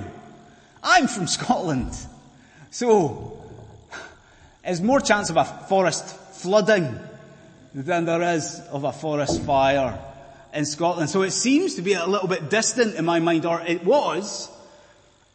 I'm 0.83 1.09
from 1.09 1.27
Scotland. 1.39 1.97
So, 2.71 3.43
there's 4.63 4.81
more 4.81 5.01
chance 5.01 5.31
of 5.31 5.37
a 5.37 5.45
forest 5.45 6.05
flooding 6.37 6.99
than 7.75 8.05
there 8.05 8.23
is 8.35 8.61
of 8.73 8.85
a 8.85 8.93
forest 8.93 9.43
fire 9.43 9.99
in 10.53 10.65
Scotland. 10.65 11.11
So 11.11 11.23
it 11.23 11.31
seems 11.31 11.77
to 11.77 11.83
be 11.83 11.93
a 11.93 12.07
little 12.07 12.29
bit 12.29 12.51
distant 12.51 12.97
in 12.97 13.05
my 13.05 13.21
mind, 13.21 13.47
or 13.47 13.61
it 13.61 13.85
was, 13.85 14.51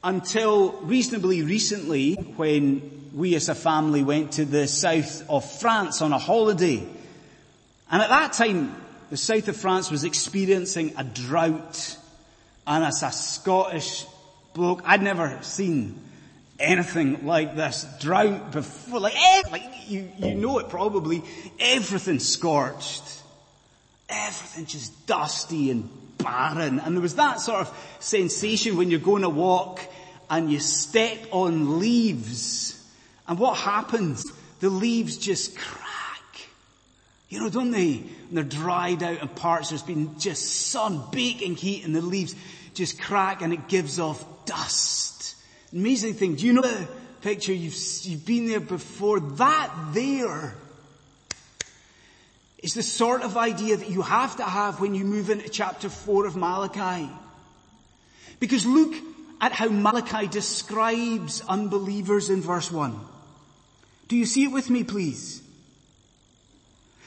until 0.04 0.74
reasonably 0.84 1.42
recently 1.42 2.14
when 2.14 3.10
we 3.14 3.36
as 3.36 3.50
a 3.50 3.56
family 3.56 4.04
went 4.04 4.34
to 4.34 4.46
the 4.46 4.68
south 4.68 5.28
of 5.30 5.50
France 5.60 6.02
on 6.02 6.12
a 6.12 6.18
holiday. 6.20 6.86
And 7.90 8.02
at 8.02 8.10
that 8.10 8.34
time, 8.34 8.76
the 9.10 9.18
south 9.18 9.48
of 9.48 9.56
France 9.56 9.90
was 9.90 10.04
experiencing 10.04 10.94
a 10.98 11.04
drought. 11.04 11.98
And 12.68 12.84
as 12.84 13.04
a 13.04 13.12
Scottish 13.12 14.06
bloke, 14.54 14.82
I'd 14.86 15.02
never 15.02 15.40
seen 15.42 16.00
anything 16.60 17.26
like 17.26 17.56
this 17.56 17.86
drought 18.00 18.52
before. 18.52 19.00
Like, 19.00 19.16
eh, 19.16 19.42
like 19.52 19.64
you, 19.88 20.10
you 20.18 20.36
know 20.36 20.60
it 20.60 20.70
probably. 20.70 21.24
Everything 21.60 22.20
scorched. 22.20 23.04
Everything 24.10 24.66
just 24.66 25.08
dusty 25.08 25.72
and 25.72 25.90
barren. 26.18 26.80
And 26.80 26.96
there 26.96 27.02
was 27.02 27.16
that 27.16 27.40
sort 27.40 27.62
of 27.62 27.96
sensation 28.00 28.78
when 28.78 28.90
you're 28.90 29.00
going 29.00 29.24
to 29.24 29.30
walk 29.30 29.82
and 30.30 30.52
you 30.52 30.60
step 30.60 31.18
on 31.32 31.80
leaves. 31.80 32.82
And 33.28 33.40
what 33.40 33.58
happens? 33.58 34.24
The 34.60 34.70
leaves 34.70 35.18
just 35.18 35.58
crack. 35.58 35.86
You 37.30 37.40
know, 37.40 37.50
don't 37.50 37.72
they? 37.72 38.04
And 38.30 38.38
they're 38.38 38.44
dried 38.44 39.04
out 39.04 39.22
in 39.22 39.28
parts. 39.28 39.70
There's 39.70 39.82
been 39.82 40.20
just 40.20 40.68
sun, 40.68 41.04
baking 41.12 41.56
heat 41.56 41.84
and 41.86 41.96
the 41.96 42.02
leaves 42.02 42.36
just 42.74 43.02
crack 43.02 43.42
and 43.42 43.54
it 43.54 43.68
gives 43.68 44.00
off 44.00 44.24
dust. 44.46 45.35
Amazing 45.74 46.14
thing. 46.14 46.36
Do 46.36 46.46
you 46.46 46.54
know 46.54 46.62
the 46.62 46.88
picture? 47.22 47.54
You've, 47.54 47.76
you've 48.04 48.26
been 48.26 48.48
there 48.48 48.60
before. 48.60 49.20
That 49.20 49.74
there 49.94 50.56
is 52.60 52.74
the 52.74 52.84
sort 52.84 53.22
of 53.22 53.38
idea 53.38 53.78
that 53.78 53.90
you 53.90 54.02
have 54.02 54.38
to 54.38 54.44
have 54.44 54.80
when 54.80 54.96
you 54.96 55.06
move 55.06 55.30
into 55.30 55.48
chapter 55.50 55.90
4 55.90 56.26
of 56.26 56.36
Malachi. 56.36 57.10
Because 58.40 58.66
look 58.66 58.96
at 59.40 59.52
how 59.52 59.68
Malachi 59.68 60.28
describes 60.28 61.42
unbelievers 61.48 62.30
in 62.30 62.42
verse 62.42 62.72
1. 62.72 63.00
Do 64.08 64.16
you 64.16 64.26
see 64.26 64.46
it 64.46 64.52
with 64.52 64.70
me 64.70 64.84
please? 64.84 65.42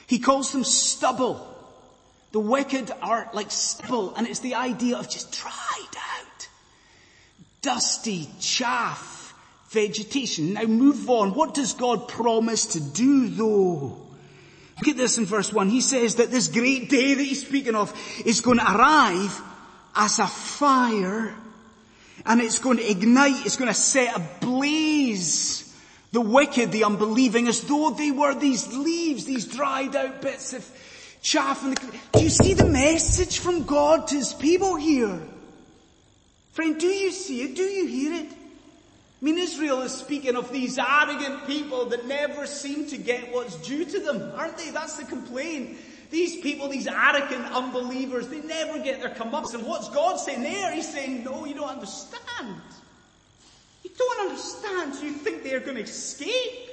He 0.07 0.19
calls 0.19 0.53
them 0.53 0.65
stubble. 0.65 1.45
The 2.33 2.41
wicked 2.41 2.91
are 3.03 3.29
like 3.33 3.51
stubble 3.51 4.15
and 4.15 4.27
it's 4.27 4.41
the 4.41 4.55
idea 4.55 4.97
of 4.97 5.09
just 5.09 5.33
dried 5.33 5.97
dusty 7.63 8.29
chaff 8.41 9.35
vegetation. 9.71 10.55
Now 10.55 10.65
move 10.65 11.09
on. 11.11 11.35
What 11.35 11.55
does 11.55 11.75
God 11.75 12.09
promise 12.09 12.67
to 12.67 12.81
do 12.81 13.29
though? 13.29 14.07
Look 14.79 14.89
at 14.89 14.97
this 14.97 15.19
in 15.19 15.27
verse 15.27 15.53
1. 15.53 15.69
He 15.69 15.81
says 15.81 16.17
that 16.17 16.31
this 16.31 16.49
great 16.49 16.89
day 16.89 17.15
that 17.15 17.23
he's 17.23 17.45
speaking 17.45 17.75
of 17.75 17.93
is 18.25 18.41
going 18.41 18.59
to 18.59 18.65
arrive 18.65 19.41
as 19.97 20.19
a 20.21 20.27
fire 20.27 21.35
and 22.25 22.41
it's 22.41 22.59
going 22.59 22.79
to 22.79 22.91
ignite, 22.91 23.45
it's 23.45 23.57
going 23.57 23.69
to 23.69 23.75
set 23.75 24.17
ablaze 24.17 25.65
the 26.13 26.21
wicked, 26.21 26.73
the 26.73 26.85
unbelieving, 26.85 27.49
as 27.49 27.63
though 27.63 27.91
they 27.91 28.11
were 28.11 28.35
these 28.35 28.73
leaves, 28.75 29.25
these 29.25 29.47
dried 29.47 29.95
out 29.95 30.23
bits 30.23 30.53
of 30.53 30.69
chaff. 31.23 31.63
The, 31.63 31.99
do 32.13 32.25
you 32.25 32.31
see 32.31 32.55
the 32.55 32.65
message 32.65 33.41
from 33.41 33.65
God 33.65 34.09
to 34.09 34.15
his 34.17 34.33
people 34.33 34.77
here? 34.77 35.21
Friend, 36.59 36.77
do 36.77 36.89
you 36.89 37.13
see 37.13 37.43
it? 37.43 37.55
Do 37.55 37.63
you 37.63 37.87
hear 37.87 38.15
it? 38.15 38.33
I 38.33 39.25
mean, 39.25 39.39
Israel 39.39 39.83
is 39.83 39.93
speaking 39.93 40.35
of 40.35 40.51
these 40.51 40.77
arrogant 40.77 41.47
people 41.47 41.85
that 41.91 42.09
never 42.09 42.47
seem 42.47 42.89
to 42.89 42.97
get 42.97 43.33
what's 43.33 43.55
due 43.59 43.85
to 43.85 44.01
them, 44.01 44.33
aren't 44.35 44.59
they? 44.59 44.71
That's 44.71 44.97
the 44.97 45.05
complaint. 45.05 45.79
These 46.11 46.41
people, 46.41 46.69
these 46.69 46.89
arrogant 46.89 47.45
unbelievers, 47.53 48.27
they 48.27 48.41
never 48.41 48.81
get 48.81 49.01
their 49.01 49.15
comeuppance. 49.15 49.55
And 49.55 49.65
what's 49.65 49.89
God 49.91 50.17
saying 50.17 50.43
there? 50.43 50.73
He's 50.73 50.93
saying, 50.93 51.23
no, 51.23 51.45
you 51.45 51.55
don't 51.55 51.69
understand. 51.69 52.57
You 53.85 53.91
don't 53.97 54.29
understand. 54.29 54.95
You 55.01 55.13
think 55.13 55.45
they're 55.45 55.61
going 55.61 55.77
to 55.77 55.85
escape. 55.85 56.71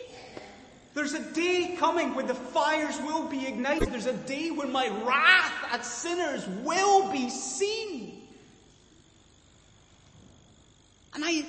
There's 0.96 1.14
a 1.14 1.32
day 1.34 1.76
coming 1.78 2.16
when 2.16 2.26
the 2.26 2.34
fires 2.34 3.00
will 3.02 3.28
be 3.28 3.46
ignited. 3.46 3.92
There's 3.92 4.08
a 4.08 4.14
day 4.14 4.50
when 4.50 4.72
my 4.72 4.88
wrath 5.06 5.54
at 5.72 5.86
sinners 5.86 6.48
will 6.64 7.12
be 7.12 7.30
seen. 7.30 8.05
And 11.16 11.24
I, 11.26 11.46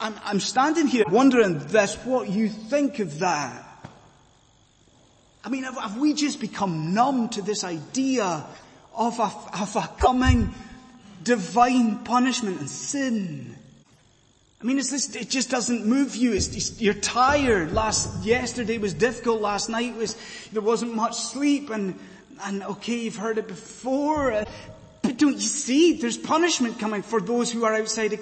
I'm, 0.00 0.14
I'm 0.24 0.40
standing 0.40 0.86
here 0.86 1.04
wondering 1.06 1.58
this, 1.58 1.94
what 1.96 2.30
you 2.30 2.48
think 2.48 2.98
of 2.98 3.18
that. 3.18 3.62
I 5.44 5.50
mean, 5.50 5.64
have, 5.64 5.76
have 5.76 5.98
we 5.98 6.14
just 6.14 6.40
become 6.40 6.94
numb 6.94 7.28
to 7.30 7.42
this 7.42 7.62
idea 7.62 8.44
of 8.94 9.18
a, 9.20 9.30
of 9.60 9.76
a 9.76 9.88
coming 9.98 10.52
divine 11.22 11.98
punishment 12.04 12.58
and 12.58 12.70
sin? 12.70 13.54
I 14.62 14.64
mean, 14.64 14.78
is 14.78 14.90
this, 14.90 15.14
it 15.14 15.28
just 15.28 15.50
doesn't 15.50 15.84
move 15.84 16.16
you. 16.16 16.40
You're 16.78 16.94
tired. 16.94 17.72
Last, 17.72 18.24
yesterday 18.24 18.78
was 18.78 18.94
difficult. 18.94 19.42
Last 19.42 19.68
night 19.68 19.94
was, 19.94 20.16
there 20.52 20.62
wasn't 20.62 20.94
much 20.94 21.16
sleep 21.16 21.68
and, 21.68 21.98
and 22.42 22.62
okay, 22.62 23.00
you've 23.00 23.16
heard 23.16 23.36
it 23.36 23.46
before. 23.46 24.46
But 25.02 25.18
don't 25.18 25.34
you 25.34 25.40
see? 25.40 26.00
There's 26.00 26.16
punishment 26.16 26.78
coming 26.78 27.02
for 27.02 27.20
those 27.20 27.52
who 27.52 27.64
are 27.66 27.74
outside 27.74 28.18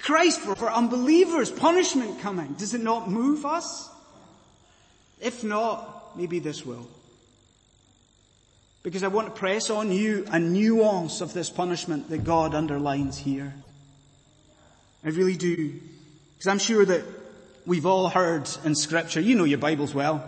Christ, 0.00 0.40
for, 0.40 0.54
for 0.54 0.70
unbelievers. 0.70 1.50
Punishment 1.50 2.20
coming. 2.20 2.54
Does 2.54 2.74
it 2.74 2.80
not 2.80 3.10
move 3.10 3.44
us? 3.44 3.88
If 5.20 5.44
not, 5.44 6.16
maybe 6.16 6.38
this 6.38 6.64
will. 6.64 6.88
Because 8.82 9.02
I 9.02 9.08
want 9.08 9.28
to 9.28 9.38
press 9.38 9.68
on 9.68 9.92
you 9.92 10.24
a 10.30 10.38
nuance 10.38 11.20
of 11.20 11.34
this 11.34 11.50
punishment 11.50 12.08
that 12.08 12.24
God 12.24 12.54
underlines 12.54 13.18
here. 13.18 13.52
I 15.04 15.08
really 15.10 15.36
do. 15.36 15.78
Because 16.34 16.46
I'm 16.46 16.58
sure 16.58 16.84
that 16.84 17.04
we've 17.66 17.84
all 17.84 18.08
heard 18.08 18.48
in 18.64 18.74
scripture, 18.74 19.20
you 19.20 19.34
know 19.34 19.44
your 19.44 19.58
Bibles 19.58 19.94
well. 19.94 20.24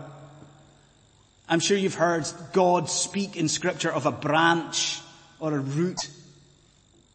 I'm 1.49 1.61
sure 1.61 1.77
you've 1.77 1.95
heard 1.95 2.27
God 2.53 2.91
speak 2.91 3.37
in 3.37 3.49
scripture 3.49 3.91
of 3.91 4.05
a 4.05 4.13
branch 4.13 5.01
or 5.41 5.55
a 5.55 5.61
root. 5.61 5.99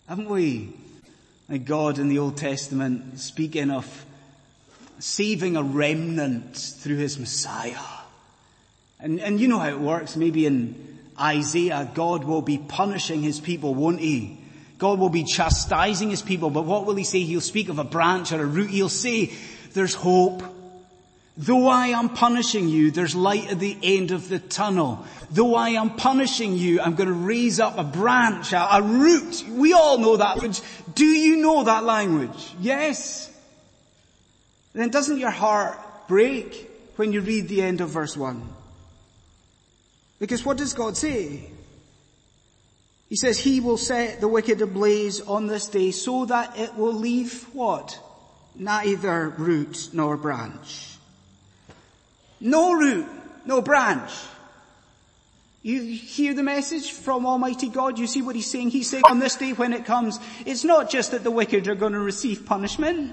Haven't 0.07 0.29
we? 0.29 0.73
God 1.55 1.97
in 1.97 2.09
the 2.09 2.19
Old 2.19 2.35
Testament 2.35 3.19
speaking 3.19 3.71
of 3.71 4.05
saving 4.99 5.55
a 5.55 5.63
remnant 5.63 6.57
through 6.57 6.97
his 6.97 7.17
Messiah. 7.17 7.77
And, 8.99 9.19
and 9.21 9.39
you 9.39 9.47
know 9.47 9.59
how 9.59 9.69
it 9.69 9.79
works. 9.79 10.15
Maybe 10.15 10.45
in 10.45 10.99
Isaiah, 11.19 11.89
God 11.93 12.25
will 12.25 12.41
be 12.41 12.57
punishing 12.57 13.21
his 13.21 13.39
people, 13.39 13.73
won't 13.75 14.01
he? 14.01 14.39
God 14.77 14.99
will 14.99 15.09
be 15.09 15.23
chastising 15.23 16.09
his 16.09 16.21
people, 16.21 16.49
but 16.49 16.65
what 16.65 16.85
will 16.85 16.95
he 16.95 17.03
say? 17.03 17.21
He'll 17.21 17.41
speak 17.41 17.69
of 17.69 17.79
a 17.79 17.83
branch 17.83 18.31
or 18.31 18.41
a 18.41 18.45
root. 18.45 18.69
He'll 18.69 18.89
say, 18.89 19.31
there's 19.73 19.93
hope. 19.93 20.43
Though 21.39 21.67
I 21.67 21.88
am 21.88 22.10
punishing 22.10 22.67
you, 22.67 22.89
there's 22.89 23.13
light 23.13 23.51
at 23.51 23.60
the 23.60 23.77
end 23.84 24.10
of 24.10 24.27
the 24.27 24.39
tunnel. 24.39 25.06
Though 25.29 25.53
I 25.53 25.70
am 25.70 25.91
punishing 25.91 26.53
you, 26.53 26.82
I'm 26.82 26.96
going 26.96 27.10
to 27.10 27.13
raise 27.13 27.60
up 27.60 27.77
a 27.77 27.84
branch, 27.84 28.53
a, 28.53 28.82
root. 28.82 29.46
We 29.48 29.73
all 29.73 30.00
know 30.00 30.17
that 30.17 30.38
language. 30.38 30.62
Do 30.95 31.06
you 31.06 31.38
know 31.38 31.65
that 31.65 31.84
language? 31.84 32.56
Yes. 32.60 33.32
Then 34.73 34.89
doesn't 34.89 35.19
your 35.19 35.30
heart 35.30 35.78
break 36.08 36.71
when 36.95 37.13
you 37.13 37.21
read 37.21 37.47
the 37.50 37.62
end 37.62 37.82
of 37.82 37.89
verse 37.89 38.17
1? 38.17 38.41
Because 40.19 40.43
what 40.43 40.58
does 40.58 40.73
God 40.73 40.97
say? 40.97 41.52
He 43.10 43.15
says 43.15 43.38
he 43.38 43.60
will 43.60 43.78
set 43.78 44.21
the 44.21 44.28
wicked 44.28 44.60
ablaze 44.62 45.21
on 45.21 45.45
this 45.45 45.67
day 45.67 45.91
so 45.91 46.26
that 46.26 46.58
it 46.58 46.76
will 46.76 46.93
leave 46.93 47.43
what? 47.54 48.00
Neither 48.56 49.30
root 49.30 49.89
nor 49.93 50.17
branch. 50.17 50.87
No 52.39 52.73
root, 52.73 53.08
no 53.45 53.62
branch. 53.62 54.12
You 55.63 55.82
hear 55.82 56.34
the 56.34 56.43
message 56.43 56.91
from 56.91 57.26
Almighty 57.26 57.67
God? 57.67 58.00
You 58.00 58.08
see 58.08 58.21
what 58.21 58.36
He's 58.36 58.50
saying? 58.50 58.69
He's 58.69 58.89
saying 58.89 59.04
on 59.10 59.19
this 59.19 59.36
day 59.36 59.54
when 59.54 59.73
it 59.73 59.86
comes, 59.86 60.19
it's 60.45 60.63
not 60.63 60.89
just 60.89 61.12
that 61.12 61.23
the 61.23 61.32
wicked 61.32 61.67
are 61.67 61.76
going 61.76 61.93
to 61.93 62.00
receive 62.00 62.45
punishment. 62.45 63.12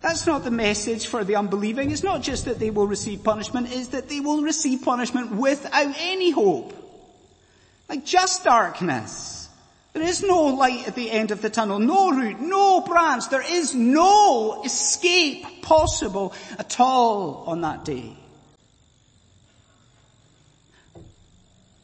That's 0.00 0.26
not 0.26 0.44
the 0.44 0.50
message 0.50 1.06
for 1.06 1.24
the 1.24 1.36
unbelieving. 1.36 1.90
It's 1.90 2.02
not 2.02 2.22
just 2.22 2.46
that 2.46 2.58
they 2.58 2.70
will 2.70 2.86
receive 2.86 3.22
punishment, 3.22 3.68
it's 3.70 3.88
that 3.88 4.08
they 4.08 4.20
will 4.20 4.42
receive 4.42 4.82
punishment 4.82 5.32
without 5.32 5.94
any 5.98 6.30
hope. 6.30 6.74
Like 7.88 8.04
just 8.04 8.44
darkness. 8.44 9.35
There 9.96 10.06
is 10.06 10.22
no 10.22 10.42
light 10.42 10.86
at 10.86 10.94
the 10.94 11.10
end 11.10 11.30
of 11.30 11.40
the 11.40 11.48
tunnel, 11.48 11.78
no 11.78 12.10
root, 12.10 12.38
no 12.38 12.82
branch. 12.82 13.30
There 13.30 13.40
is 13.40 13.74
no 13.74 14.62
escape 14.62 15.62
possible 15.62 16.34
at 16.58 16.78
all 16.78 17.44
on 17.46 17.62
that 17.62 17.86
day. 17.86 18.14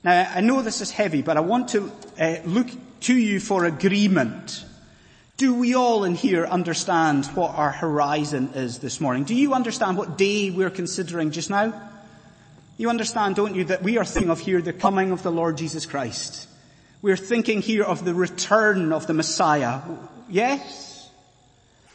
Now, 0.05 0.31
I 0.31 0.43
know 0.43 0.61
this 0.61 0.83
is 0.83 0.91
heavy, 0.91 1.23
but 1.23 1.39
I 1.39 1.41
want 1.41 1.71
to 1.71 1.91
uh, 2.21 2.37
look 2.45 2.67
to 3.01 3.17
you 3.17 3.41
for 3.41 3.65
agreement. 3.65 4.63
Do 5.39 5.55
we 5.55 5.75
all 5.75 6.05
in 6.05 6.15
here 6.15 6.45
understand 6.45 7.25
what 7.29 7.55
our 7.55 7.71
horizon 7.71 8.51
is 8.55 8.81
this 8.81 9.01
morning? 9.01 9.25
Do 9.25 9.35
you 9.35 9.55
understand 9.55 9.97
what 9.97 10.19
day 10.19 10.51
we're 10.51 10.69
considering 10.69 11.31
just 11.31 11.49
now? 11.49 11.91
You 12.77 12.91
understand, 12.91 13.37
don't 13.37 13.55
you, 13.55 13.65
that 13.65 13.83
we 13.83 13.97
are 13.97 14.05
thinking 14.05 14.31
of 14.31 14.39
here 14.39 14.61
the 14.61 14.75
coming 14.75 15.13
of 15.13 15.23
the 15.23 15.33
Lord 15.33 15.57
Jesus 15.57 15.87
Christ. 15.87 16.51
We're 17.03 17.17
thinking 17.17 17.61
here 17.61 17.83
of 17.83 18.05
the 18.05 18.15
return 18.15 18.93
of 18.93 19.09
the 19.09 19.13
Messiah. 19.13 19.81
Yes? 20.29 21.11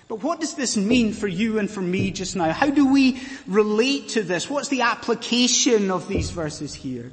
But 0.10 0.22
what 0.22 0.39
does 0.39 0.54
this 0.54 0.78
mean 0.78 1.13
for 1.13 1.28
you 1.28 1.60
and 1.60 1.70
for 1.70 1.82
me 1.82 2.12
just 2.12 2.36
now? 2.36 2.52
How 2.52 2.70
do 2.70 2.91
we 2.91 3.22
relate 3.48 4.10
to 4.10 4.24
this? 4.24 4.50
What's 4.50 4.67
the 4.67 4.82
application 4.82 5.91
of 5.91 6.08
these 6.08 6.30
verses 6.30 6.74
here? 6.74 7.12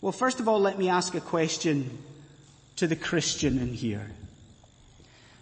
Well, 0.00 0.12
first 0.12 0.40
of 0.40 0.48
all, 0.48 0.60
let 0.60 0.78
me 0.78 0.88
ask 0.88 1.14
a 1.14 1.20
question 1.20 1.98
to 2.76 2.86
the 2.86 2.96
Christian 2.96 3.58
in 3.58 3.72
here. 3.72 4.10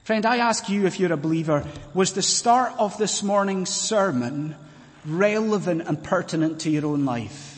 Friend, 0.04 0.24
I 0.26 0.38
ask 0.38 0.68
you 0.68 0.86
if 0.86 0.98
you're 0.98 1.12
a 1.12 1.16
believer, 1.16 1.66
was 1.94 2.12
the 2.12 2.22
start 2.22 2.72
of 2.78 2.96
this 2.98 3.22
morning's 3.22 3.70
sermon 3.70 4.56
relevant 5.04 5.82
and 5.86 6.02
pertinent 6.02 6.60
to 6.60 6.70
your 6.70 6.86
own 6.86 7.04
life. 7.04 7.51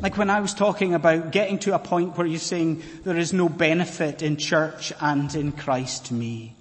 Like 0.00 0.16
when 0.16 0.30
I 0.30 0.40
was 0.40 0.54
talking 0.54 0.94
about 0.94 1.32
getting 1.32 1.58
to 1.60 1.74
a 1.74 1.78
point 1.78 2.16
where 2.16 2.26
you're 2.26 2.38
saying 2.38 2.82
there 3.04 3.16
is 3.16 3.32
no 3.32 3.48
benefit 3.48 4.22
in 4.22 4.36
church 4.36 4.92
and 5.00 5.34
in 5.34 5.52
Christ 5.52 6.06
to 6.06 6.14
me. 6.14 6.54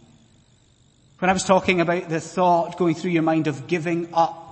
When 1.19 1.29
I 1.29 1.33
was 1.33 1.43
talking 1.43 1.79
about 1.79 2.09
the 2.09 2.19
thought 2.19 2.77
going 2.77 2.95
through 2.95 3.11
your 3.11 3.23
mind 3.23 3.47
of 3.47 3.67
giving 3.67 4.09
up 4.13 4.47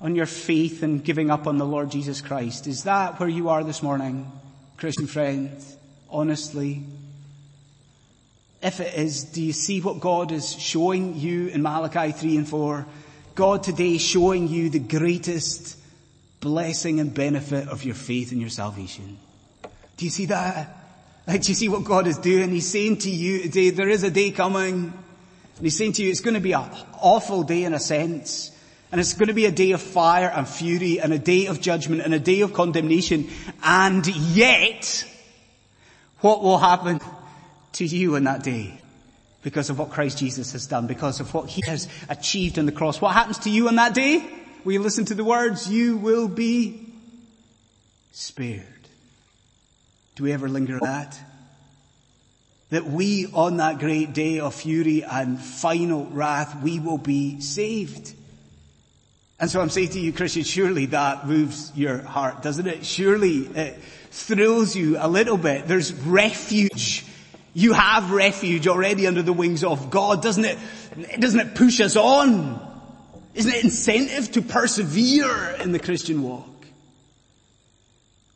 on 0.00 0.14
your 0.14 0.26
faith 0.26 0.82
and 0.82 1.02
giving 1.02 1.30
up 1.30 1.46
on 1.46 1.58
the 1.58 1.66
Lord 1.66 1.90
Jesus 1.90 2.20
Christ. 2.20 2.66
Is 2.66 2.84
that 2.84 3.18
where 3.18 3.28
you 3.28 3.48
are 3.48 3.64
this 3.64 3.82
morning, 3.82 4.30
Christian 4.76 5.06
friend? 5.06 5.50
Honestly? 6.10 6.82
If 8.62 8.80
it 8.80 8.94
is, 8.94 9.24
do 9.24 9.42
you 9.42 9.52
see 9.52 9.80
what 9.80 10.00
God 10.00 10.32
is 10.32 10.52
showing 10.52 11.16
you 11.16 11.48
in 11.48 11.62
Malachi 11.62 12.12
3 12.12 12.36
and 12.38 12.48
4? 12.48 12.86
God 13.34 13.62
today 13.62 13.98
showing 13.98 14.48
you 14.48 14.70
the 14.70 14.80
greatest 14.80 15.77
blessing 16.40 17.00
and 17.00 17.12
benefit 17.12 17.68
of 17.68 17.84
your 17.84 17.94
faith 17.94 18.32
and 18.32 18.40
your 18.40 18.50
salvation. 18.50 19.18
Do 19.96 20.04
you 20.04 20.10
see 20.10 20.26
that? 20.26 20.76
Like, 21.26 21.42
do 21.42 21.48
you 21.48 21.54
see 21.54 21.68
what 21.68 21.84
God 21.84 22.06
is 22.06 22.18
doing? 22.18 22.50
He's 22.50 22.68
saying 22.68 22.98
to 22.98 23.10
you 23.10 23.42
today, 23.42 23.70
there 23.70 23.88
is 23.88 24.02
a 24.02 24.10
day 24.10 24.30
coming. 24.30 24.92
And 25.56 25.64
he's 25.66 25.76
saying 25.76 25.94
to 25.94 26.02
you, 26.02 26.10
it's 26.10 26.20
going 26.20 26.34
to 26.34 26.40
be 26.40 26.52
an 26.52 26.70
awful 27.00 27.42
day 27.42 27.64
in 27.64 27.74
a 27.74 27.80
sense. 27.80 28.50
And 28.90 29.00
it's 29.00 29.14
going 29.14 29.28
to 29.28 29.34
be 29.34 29.44
a 29.44 29.50
day 29.50 29.72
of 29.72 29.82
fire 29.82 30.32
and 30.34 30.48
fury 30.48 31.00
and 31.00 31.12
a 31.12 31.18
day 31.18 31.46
of 31.46 31.60
judgment 31.60 32.02
and 32.02 32.14
a 32.14 32.18
day 32.18 32.40
of 32.40 32.54
condemnation. 32.54 33.28
And 33.62 34.06
yet, 34.06 35.04
what 36.20 36.42
will 36.42 36.58
happen 36.58 37.00
to 37.72 37.84
you 37.84 38.16
in 38.16 38.24
that 38.24 38.42
day? 38.42 38.80
because 39.42 39.70
of 39.70 39.78
what 39.78 39.90
Christ 39.90 40.18
Jesus 40.18 40.52
has 40.52 40.66
done, 40.66 40.86
because 40.86 41.20
of 41.20 41.32
what 41.32 41.48
he 41.48 41.62
has 41.66 41.88
achieved 42.08 42.58
on 42.58 42.66
the 42.66 42.72
cross. 42.72 43.00
What 43.00 43.14
happens 43.14 43.38
to 43.40 43.50
you 43.50 43.68
on 43.68 43.76
that 43.76 43.94
day? 43.94 44.28
Will 44.64 44.72
you 44.72 44.80
listen 44.80 45.04
to 45.06 45.14
the 45.14 45.24
words? 45.24 45.68
You 45.68 45.96
will 45.96 46.28
be 46.28 46.86
spared. 48.12 48.64
Do 50.16 50.24
we 50.24 50.32
ever 50.32 50.48
linger 50.48 50.76
at 50.76 50.82
that? 50.82 51.20
that 52.70 52.84
we 52.84 53.26
on 53.32 53.58
that 53.58 53.78
great 53.78 54.12
day 54.12 54.40
of 54.40 54.54
fury 54.54 55.02
and 55.02 55.40
final 55.40 56.06
wrath, 56.06 56.62
we 56.62 56.78
will 56.80 56.98
be 56.98 57.40
saved. 57.40 58.14
And 59.40 59.50
so 59.50 59.60
I'm 59.60 59.70
saying 59.70 59.90
to 59.90 60.00
you, 60.00 60.12
Christian, 60.12 60.42
surely 60.42 60.86
that 60.86 61.26
moves 61.26 61.72
your 61.74 62.02
heart, 62.02 62.42
doesn't 62.42 62.66
it? 62.66 62.84
Surely 62.84 63.38
it 63.38 63.78
thrills 64.10 64.74
you 64.74 64.96
a 64.98 65.08
little 65.08 65.38
bit. 65.38 65.66
There's 65.66 65.92
refuge. 65.92 67.04
You 67.54 67.72
have 67.72 68.10
refuge 68.10 68.68
already 68.68 69.06
under 69.06 69.22
the 69.22 69.32
wings 69.32 69.64
of 69.64 69.90
God, 69.90 70.22
doesn't 70.22 70.44
it? 70.44 70.58
Doesn't 71.18 71.40
it 71.40 71.54
push 71.54 71.80
us 71.80 71.96
on? 71.96 72.77
Isn't 73.34 73.52
it 73.52 73.64
incentive 73.64 74.32
to 74.32 74.42
persevere 74.42 75.56
in 75.60 75.72
the 75.72 75.78
Christian 75.78 76.22
walk? 76.22 76.46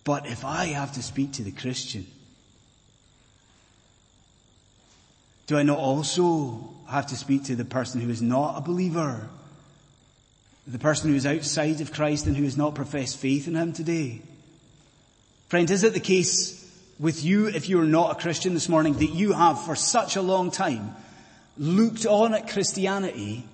But 0.04 0.26
if 0.26 0.44
I 0.44 0.66
have 0.66 0.92
to 0.94 1.02
speak 1.02 1.32
to 1.32 1.42
the 1.42 1.52
Christian, 1.52 2.06
do 5.46 5.56
I 5.56 5.62
not 5.62 5.78
also 5.78 6.70
have 6.88 7.06
to 7.08 7.16
speak 7.16 7.44
to 7.44 7.56
the 7.56 7.64
person 7.64 8.00
who 8.00 8.10
is 8.10 8.22
not 8.22 8.58
a 8.58 8.60
believer? 8.60 9.28
The 10.66 10.78
person 10.78 11.10
who 11.10 11.16
is 11.16 11.26
outside 11.26 11.80
of 11.80 11.92
Christ 11.92 12.26
and 12.26 12.36
who 12.36 12.44
has 12.44 12.56
not 12.56 12.74
professed 12.74 13.16
faith 13.16 13.48
in 13.48 13.54
Him 13.54 13.72
today? 13.72 14.22
Friend, 15.48 15.70
is 15.70 15.84
it 15.84 15.92
the 15.92 16.00
case 16.00 16.58
with 16.98 17.24
you, 17.24 17.48
if 17.48 17.68
you're 17.68 17.84
not 17.84 18.12
a 18.12 18.20
Christian 18.20 18.54
this 18.54 18.68
morning, 18.68 18.94
that 18.94 19.12
you 19.12 19.32
have 19.32 19.64
for 19.64 19.74
such 19.74 20.16
a 20.16 20.22
long 20.22 20.50
time 20.50 20.94
looked 21.58 22.06
on 22.06 22.34
at 22.34 22.48
Christianity 22.48 23.44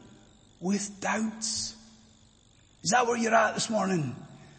with 0.60 1.00
doubts? 1.00 1.74
Is 2.82 2.90
that 2.90 3.06
where 3.06 3.16
you're 3.16 3.34
at 3.34 3.54
this 3.54 3.70
morning? 3.70 4.14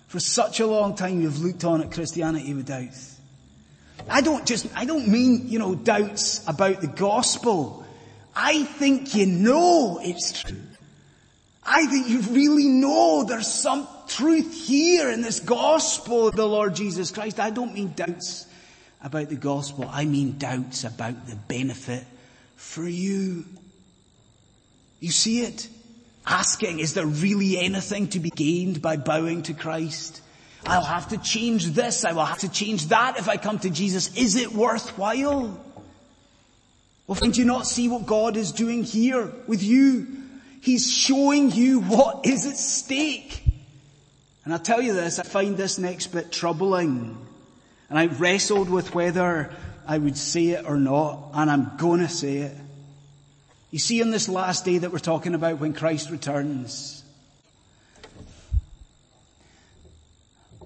For 0.07 0.19
such 0.19 0.59
a 0.59 0.67
long 0.67 0.95
time 0.95 1.21
you've 1.21 1.39
looked 1.39 1.63
on 1.63 1.81
at 1.81 1.91
Christianity 1.91 2.53
with 2.53 2.65
doubts. 2.65 3.19
I 4.09 4.21
don't 4.21 4.45
just, 4.45 4.67
I 4.75 4.85
don't 4.85 5.07
mean, 5.07 5.49
you 5.49 5.59
know, 5.59 5.75
doubts 5.75 6.47
about 6.47 6.81
the 6.81 6.87
gospel. 6.87 7.85
I 8.35 8.63
think 8.63 9.15
you 9.15 9.25
know 9.25 9.99
it's 10.01 10.43
true. 10.43 10.57
I 11.63 11.85
think 11.85 12.07
you 12.07 12.21
really 12.21 12.67
know 12.67 13.23
there's 13.23 13.47
some 13.47 13.87
truth 14.07 14.65
here 14.65 15.11
in 15.11 15.21
this 15.21 15.39
gospel 15.39 16.27
of 16.27 16.35
the 16.35 16.47
Lord 16.47 16.75
Jesus 16.75 17.11
Christ. 17.11 17.39
I 17.39 17.51
don't 17.51 17.73
mean 17.73 17.93
doubts 17.95 18.47
about 19.03 19.29
the 19.29 19.35
gospel. 19.35 19.87
I 19.91 20.05
mean 20.05 20.37
doubts 20.37 20.83
about 20.83 21.27
the 21.27 21.35
benefit 21.35 22.05
for 22.55 22.87
you. 22.87 23.45
You 24.99 25.11
see 25.11 25.41
it? 25.41 25.67
Asking, 26.29 26.79
is 26.79 26.93
there 26.93 27.07
really 27.07 27.57
anything 27.57 28.07
to 28.09 28.19
be 28.19 28.29
gained 28.29 28.83
by 28.83 28.97
bowing 28.97 29.41
to 29.43 29.55
Christ? 29.55 30.21
I'll 30.63 30.83
have 30.83 31.07
to 31.09 31.17
change 31.17 31.65
this. 31.65 32.05
I 32.05 32.11
will 32.11 32.23
have 32.23 32.39
to 32.39 32.49
change 32.49 32.87
that 32.89 33.17
if 33.17 33.27
I 33.27 33.37
come 33.37 33.57
to 33.59 33.69
Jesus. 33.71 34.15
Is 34.15 34.35
it 34.35 34.53
worthwhile? 34.53 35.59
Well, 37.07 37.19
do 37.19 37.39
you 37.39 37.45
not 37.45 37.65
see 37.65 37.87
what 37.87 38.05
God 38.05 38.37
is 38.37 38.51
doing 38.51 38.83
here 38.83 39.31
with 39.47 39.63
you? 39.63 40.05
He's 40.61 40.91
showing 40.91 41.49
you 41.49 41.79
what 41.79 42.27
is 42.27 42.45
at 42.45 42.57
stake. 42.57 43.41
And 44.45 44.53
I'll 44.53 44.59
tell 44.59 44.81
you 44.81 44.93
this, 44.93 45.17
I 45.17 45.23
find 45.23 45.57
this 45.57 45.79
next 45.79 46.07
bit 46.07 46.31
troubling. 46.31 47.17
And 47.89 47.97
I 47.97 48.05
wrestled 48.05 48.69
with 48.69 48.93
whether 48.93 49.51
I 49.87 49.97
would 49.97 50.17
say 50.17 50.49
it 50.49 50.65
or 50.67 50.77
not, 50.77 51.31
and 51.33 51.49
I'm 51.49 51.71
gonna 51.77 52.09
say 52.09 52.37
it. 52.37 52.55
You 53.71 53.79
see 53.79 54.01
on 54.01 54.11
this 54.11 54.27
last 54.27 54.65
day 54.65 54.79
that 54.79 54.91
we're 54.91 54.99
talking 54.99 55.35
about 55.35 55.59
when 55.59 55.73
Christ 55.73 56.09
returns, 56.09 57.03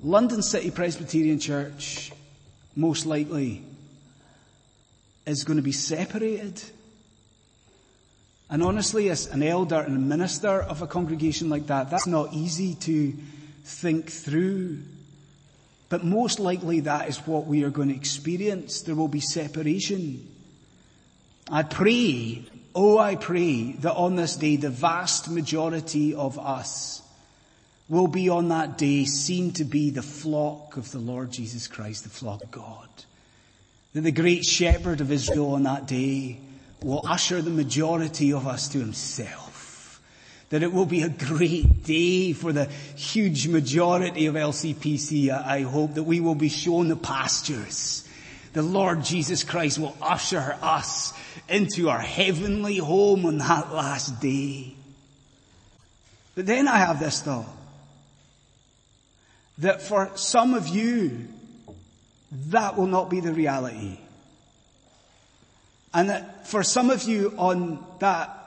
London 0.02 0.42
City 0.42 0.72
Presbyterian 0.72 1.40
Church, 1.40 2.12
most 2.76 3.06
likely, 3.06 3.64
is 5.26 5.44
going 5.44 5.58
to 5.58 5.64
be 5.64 5.72
separated 5.72 6.62
and 8.54 8.62
honestly, 8.62 9.10
as 9.10 9.26
an 9.26 9.42
elder 9.42 9.80
and 9.80 9.98
a 9.98 10.00
minister 10.00 10.62
of 10.62 10.84
a 10.84 10.88
congregation 10.88 11.50
like 11.50 11.66
that, 11.68 11.90
that's 11.90 12.06
not 12.06 12.34
easy 12.34 12.76
to 12.76 13.12
think 13.64 14.12
through. 14.12 14.84
But 15.90 16.04
most 16.04 16.40
likely 16.40 16.82
that 16.82 17.10
is 17.10 17.18
what 17.26 17.48
we 17.48 17.64
are 17.64 17.72
going 17.72 17.90
to 17.90 17.96
experience. 17.96 18.82
There 18.82 18.94
will 18.94 19.08
be 19.08 19.22
separation. 19.22 20.28
I 21.50 21.64
pray, 21.64 22.46
oh 22.76 22.98
I 22.98 23.16
pray, 23.16 23.74
that 23.80 23.94
on 23.94 24.16
this 24.16 24.36
day 24.36 24.56
the 24.56 24.70
vast 24.70 25.30
majority 25.30 26.14
of 26.14 26.40
us 26.40 27.02
will 27.90 28.08
be 28.08 28.30
on 28.30 28.50
that 28.50 28.78
day 28.78 29.06
seen 29.06 29.52
to 29.54 29.64
be 29.64 29.90
the 29.90 30.02
flock 30.02 30.78
of 30.78 30.92
the 30.92 31.00
Lord 31.00 31.32
Jesus 31.32 31.68
Christ, 31.68 32.04
the 32.04 32.10
flock 32.10 32.44
of 32.44 32.52
God. 32.52 32.90
That 33.94 34.02
the 34.02 34.12
great 34.12 34.46
shepherd 34.46 35.02
of 35.02 35.12
Israel 35.12 35.54
on 35.54 35.64
that 35.64 35.86
day 35.86 36.40
will 36.82 37.06
usher 37.08 37.42
the 37.42 37.52
majority 37.52 38.34
of 38.34 38.48
us 38.48 38.70
to 38.70 38.80
himself. 38.80 40.02
That 40.50 40.64
it 40.64 40.72
will 40.72 40.86
be 40.86 41.02
a 41.02 41.10
great 41.10 41.84
day 41.84 42.34
for 42.34 42.52
the 42.52 42.66
huge 42.96 43.48
majority 43.48 44.28
of 44.28 44.36
LCPC. 44.36 45.30
I 45.30 45.62
hope 45.62 45.96
that 45.96 46.04
we 46.04 46.20
will 46.20 46.36
be 46.36 46.50
shown 46.50 46.88
the 46.88 46.96
pastures. 46.96 48.03
The 48.54 48.62
Lord 48.62 49.04
Jesus 49.04 49.44
Christ 49.44 49.80
will 49.80 49.98
usher 50.02 50.56
us 50.62 51.14
into 51.50 51.90
our 51.90 52.00
heavenly 52.00 52.78
home 52.78 53.26
on 53.26 53.40
that 53.40 53.74
last 53.74 54.22
day. 54.22 54.76
But 56.36 56.46
then 56.46 56.68
I 56.68 56.78
have 56.78 57.00
this 57.00 57.22
thought. 57.22 57.50
That 59.60 59.82
for 59.82 60.12
some 60.16 60.54
of 60.54 60.68
you, 60.68 61.28
that 62.48 62.78
will 62.78 62.88
not 62.88 63.10
be 63.10 63.20
the 63.20 63.34
reality. 63.34 63.98
And 65.94 66.10
that 66.10 66.48
for 66.48 66.64
some 66.64 66.90
of 66.90 67.04
you 67.04 67.34
on 67.38 67.84
that 68.00 68.40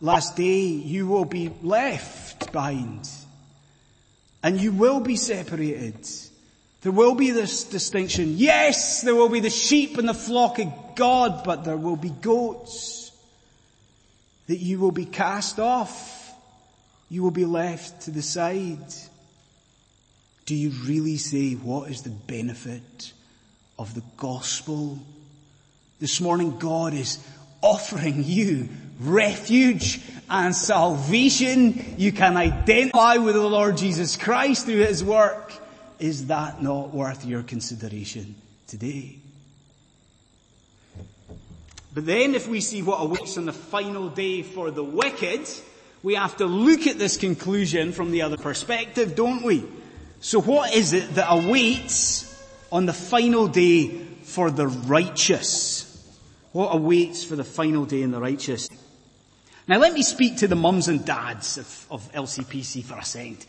last 0.00 0.36
day, 0.36 0.60
you 0.60 1.06
will 1.06 1.24
be 1.24 1.50
left 1.62 2.52
behind. 2.52 3.08
And 4.42 4.60
you 4.60 4.72
will 4.72 5.00
be 5.00 5.16
separated. 5.16 6.06
There 6.82 6.92
will 6.92 7.14
be 7.14 7.30
this 7.30 7.64
distinction. 7.64 8.34
Yes, 8.36 9.02
there 9.02 9.14
will 9.14 9.28
be 9.28 9.40
the 9.40 9.50
sheep 9.50 9.98
and 9.98 10.08
the 10.08 10.14
flock 10.14 10.58
of 10.58 10.72
God, 10.94 11.42
but 11.44 11.64
there 11.64 11.76
will 11.76 11.96
be 11.96 12.10
goats. 12.10 13.10
That 14.46 14.58
you 14.58 14.78
will 14.78 14.92
be 14.92 15.04
cast 15.04 15.58
off. 15.58 16.32
You 17.10 17.22
will 17.22 17.32
be 17.32 17.44
left 17.44 18.02
to 18.02 18.10
the 18.10 18.22
side. 18.22 18.94
Do 20.44 20.54
you 20.54 20.70
really 20.84 21.16
say, 21.16 21.54
what 21.54 21.90
is 21.90 22.02
the 22.02 22.10
benefit 22.10 23.12
of 23.78 23.94
the 23.94 24.02
gospel 24.16 24.98
this 25.98 26.20
morning 26.20 26.58
God 26.58 26.94
is 26.94 27.18
offering 27.62 28.22
you 28.24 28.68
refuge 29.00 30.00
and 30.28 30.54
salvation. 30.54 31.94
You 31.98 32.12
can 32.12 32.36
identify 32.36 33.16
with 33.16 33.34
the 33.34 33.46
Lord 33.46 33.76
Jesus 33.76 34.16
Christ 34.16 34.66
through 34.66 34.84
His 34.84 35.02
work. 35.02 35.52
Is 35.98 36.26
that 36.26 36.62
not 36.62 36.92
worth 36.92 37.24
your 37.24 37.42
consideration 37.42 38.34
today? 38.66 39.16
But 41.94 42.04
then 42.04 42.34
if 42.34 42.46
we 42.46 42.60
see 42.60 42.82
what 42.82 42.98
awaits 43.00 43.38
on 43.38 43.46
the 43.46 43.54
final 43.54 44.10
day 44.10 44.42
for 44.42 44.70
the 44.70 44.84
wicked, 44.84 45.48
we 46.02 46.14
have 46.14 46.36
to 46.36 46.44
look 46.46 46.86
at 46.86 46.98
this 46.98 47.16
conclusion 47.16 47.92
from 47.92 48.10
the 48.10 48.20
other 48.22 48.36
perspective, 48.36 49.16
don't 49.16 49.42
we? 49.42 49.64
So 50.20 50.40
what 50.40 50.74
is 50.74 50.92
it 50.92 51.14
that 51.14 51.26
awaits 51.30 52.26
on 52.70 52.84
the 52.84 52.92
final 52.92 53.48
day 53.48 53.88
for 54.22 54.50
the 54.50 54.66
righteous? 54.66 55.82
What 56.52 56.74
awaits 56.74 57.24
for 57.24 57.36
the 57.36 57.44
final 57.44 57.86
day 57.86 58.02
in 58.02 58.10
the 58.10 58.20
righteous? 58.20 58.68
Now 59.66 59.78
let 59.78 59.94
me 59.94 60.02
speak 60.02 60.36
to 60.38 60.48
the 60.48 60.54
mums 60.54 60.88
and 60.88 61.04
dads 61.04 61.58
of, 61.58 61.86
of 61.90 62.12
LCPC 62.12 62.84
for 62.84 62.98
a 62.98 63.04
second. 63.04 63.44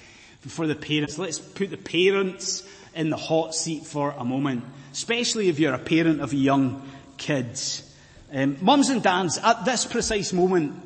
For 0.48 0.68
the 0.68 0.76
parents, 0.76 1.18
let's 1.18 1.40
put 1.40 1.70
the 1.70 1.78
parents 1.78 2.64
in 2.96 3.10
the 3.10 3.18
hot 3.18 3.54
seat 3.54 3.86
for 3.86 4.12
a 4.12 4.24
moment, 4.24 4.64
especially 4.92 5.50
if 5.50 5.60
you're 5.60 5.74
a 5.74 5.80
parent 5.80 6.22
of 6.22 6.34
young 6.34 6.82
kids. 7.18 7.84
Um, 8.32 8.58
mums 8.62 8.90
and 8.90 9.02
dads, 9.02 9.38
at 9.38 9.66
this 9.66 9.86
precise 9.86 10.34
moment, 10.34 10.82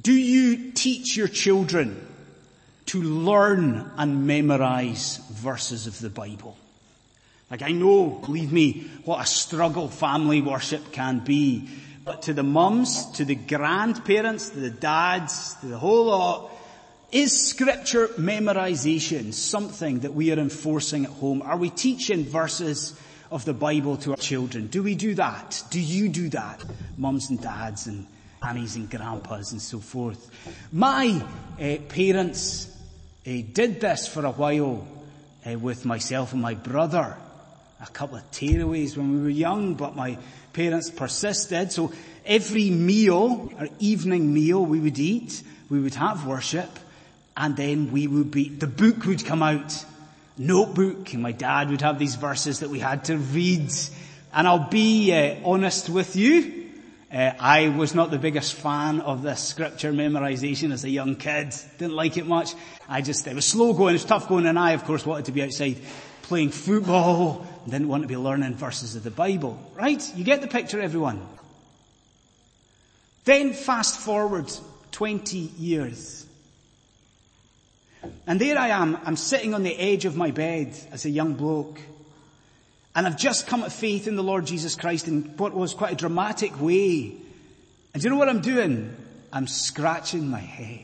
do 0.00 0.12
you 0.12 0.72
teach 0.72 1.16
your 1.16 1.28
children 1.28 2.06
to 2.86 3.02
learn 3.02 3.90
and 3.96 4.26
memorize 4.26 5.18
verses 5.30 5.86
of 5.86 5.98
the 6.00 6.10
Bible? 6.10 6.56
Like 7.50 7.62
I 7.62 7.72
know, 7.72 8.08
believe 8.08 8.52
me, 8.52 8.90
what 9.04 9.22
a 9.22 9.26
struggle 9.26 9.88
family 9.88 10.40
worship 10.40 10.92
can 10.92 11.20
be. 11.20 11.68
But 12.04 12.22
to 12.22 12.34
the 12.34 12.42
mums, 12.42 13.10
to 13.12 13.24
the 13.24 13.34
grandparents, 13.34 14.50
to 14.50 14.58
the 14.58 14.70
dads, 14.70 15.54
to 15.60 15.66
the 15.66 15.78
whole 15.78 16.06
lot, 16.06 16.50
is 17.12 17.48
scripture 17.48 18.08
memorization 18.08 19.34
something 19.34 20.00
that 20.00 20.14
we 20.14 20.32
are 20.32 20.38
enforcing 20.38 21.04
at 21.04 21.10
home? 21.10 21.42
Are 21.42 21.58
we 21.58 21.68
teaching 21.68 22.24
verses 22.24 22.98
of 23.30 23.44
the 23.44 23.52
Bible 23.52 23.98
to 23.98 24.12
our 24.12 24.16
children? 24.16 24.66
Do 24.68 24.82
we 24.82 24.94
do 24.94 25.14
that? 25.14 25.62
Do 25.70 25.78
you 25.80 26.08
do 26.08 26.30
that? 26.30 26.64
Mums 26.96 27.28
and 27.28 27.40
dads 27.40 27.86
and 27.86 28.06
aunties 28.42 28.76
and 28.76 28.90
grandpas 28.90 29.52
and 29.52 29.60
so 29.60 29.78
forth. 29.78 30.30
My 30.72 31.22
uh, 31.60 31.76
parents 31.88 32.66
uh, 33.26 33.30
did 33.52 33.80
this 33.80 34.08
for 34.08 34.24
a 34.24 34.32
while 34.32 34.86
uh, 35.46 35.58
with 35.58 35.84
myself 35.84 36.32
and 36.32 36.40
my 36.40 36.54
brother. 36.54 37.16
a 37.82 37.86
couple 37.90 38.16
of 38.16 38.30
tearaways 38.30 38.96
when 38.96 39.12
we 39.12 39.22
were 39.22 39.28
young, 39.28 39.74
but 39.74 39.96
my 39.96 40.16
parents 40.52 40.90
persisted. 40.90 41.72
So 41.72 41.92
every 42.24 42.70
meal, 42.70 43.52
or 43.58 43.68
evening 43.80 44.32
meal 44.32 44.64
we 44.64 44.78
would 44.78 44.98
eat, 44.98 45.42
we 45.68 45.80
would 45.80 45.94
have 45.94 46.26
worship, 46.26 46.70
and 47.36 47.56
then 47.56 47.92
we 47.92 48.06
would 48.06 48.30
be, 48.30 48.48
the 48.48 48.66
book 48.66 49.04
would 49.06 49.24
come 49.24 49.42
out, 49.42 49.84
notebook, 50.36 51.12
and 51.12 51.22
my 51.22 51.32
dad 51.32 51.70
would 51.70 51.80
have 51.80 51.98
these 51.98 52.16
verses 52.16 52.60
that 52.60 52.70
we 52.70 52.78
had 52.78 53.04
to 53.06 53.16
read. 53.16 53.70
And 54.32 54.46
I'll 54.46 54.68
be 54.68 55.12
uh, 55.12 55.36
honest 55.44 55.88
with 55.88 56.16
you, 56.16 56.70
uh, 57.12 57.32
I 57.38 57.68
was 57.68 57.94
not 57.94 58.10
the 58.10 58.18
biggest 58.18 58.54
fan 58.54 59.00
of 59.00 59.22
this 59.22 59.40
scripture 59.40 59.92
memorization 59.92 60.72
as 60.72 60.84
a 60.84 60.90
young 60.90 61.16
kid. 61.16 61.54
Didn't 61.78 61.94
like 61.94 62.16
it 62.16 62.26
much. 62.26 62.54
I 62.88 63.02
just, 63.02 63.26
it 63.26 63.34
was 63.34 63.44
slow 63.44 63.74
going, 63.74 63.90
it 63.90 64.00
was 64.00 64.04
tough 64.04 64.28
going, 64.28 64.46
and 64.46 64.58
I 64.58 64.72
of 64.72 64.84
course 64.84 65.04
wanted 65.04 65.26
to 65.26 65.32
be 65.32 65.42
outside 65.42 65.76
playing 66.22 66.50
football, 66.50 67.46
didn't 67.66 67.88
want 67.88 68.02
to 68.02 68.08
be 68.08 68.16
learning 68.16 68.54
verses 68.54 68.96
of 68.96 69.02
the 69.02 69.10
Bible. 69.10 69.58
Right? 69.74 70.02
You 70.16 70.24
get 70.24 70.40
the 70.40 70.48
picture 70.48 70.80
everyone. 70.80 71.20
Then 73.24 73.52
fast 73.52 74.00
forward 74.00 74.50
20 74.92 75.36
years. 75.36 76.21
And 78.26 78.40
there 78.40 78.58
I 78.58 78.68
am, 78.68 78.98
I'm 79.04 79.16
sitting 79.16 79.54
on 79.54 79.62
the 79.62 79.76
edge 79.76 80.04
of 80.04 80.16
my 80.16 80.30
bed 80.30 80.76
as 80.90 81.04
a 81.04 81.10
young 81.10 81.34
bloke. 81.34 81.80
And 82.94 83.06
I've 83.06 83.16
just 83.16 83.46
come 83.46 83.62
to 83.62 83.70
faith 83.70 84.06
in 84.06 84.16
the 84.16 84.22
Lord 84.22 84.46
Jesus 84.46 84.74
Christ 84.74 85.08
in 85.08 85.22
what 85.36 85.54
was 85.54 85.74
quite 85.74 85.92
a 85.92 85.96
dramatic 85.96 86.60
way. 86.60 87.14
And 87.94 88.02
do 88.02 88.06
you 88.06 88.10
know 88.10 88.16
what 88.16 88.28
I'm 88.28 88.40
doing? 88.40 88.94
I'm 89.32 89.46
scratching 89.46 90.28
my 90.28 90.40
head. 90.40 90.80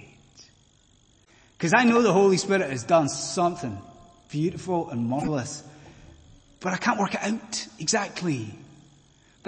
Because 1.57 1.74
I 1.74 1.85
know 1.85 2.02
the 2.02 2.12
Holy 2.12 2.37
Spirit 2.37 2.70
has 2.70 2.85
done 2.85 3.09
something 3.09 3.76
beautiful 4.31 4.90
and 4.90 5.07
marvelous. 5.07 5.62
But 6.61 6.72
I 6.72 6.76
can't 6.76 6.98
work 6.98 7.14
it 7.14 7.22
out 7.22 7.66
exactly. 7.78 8.54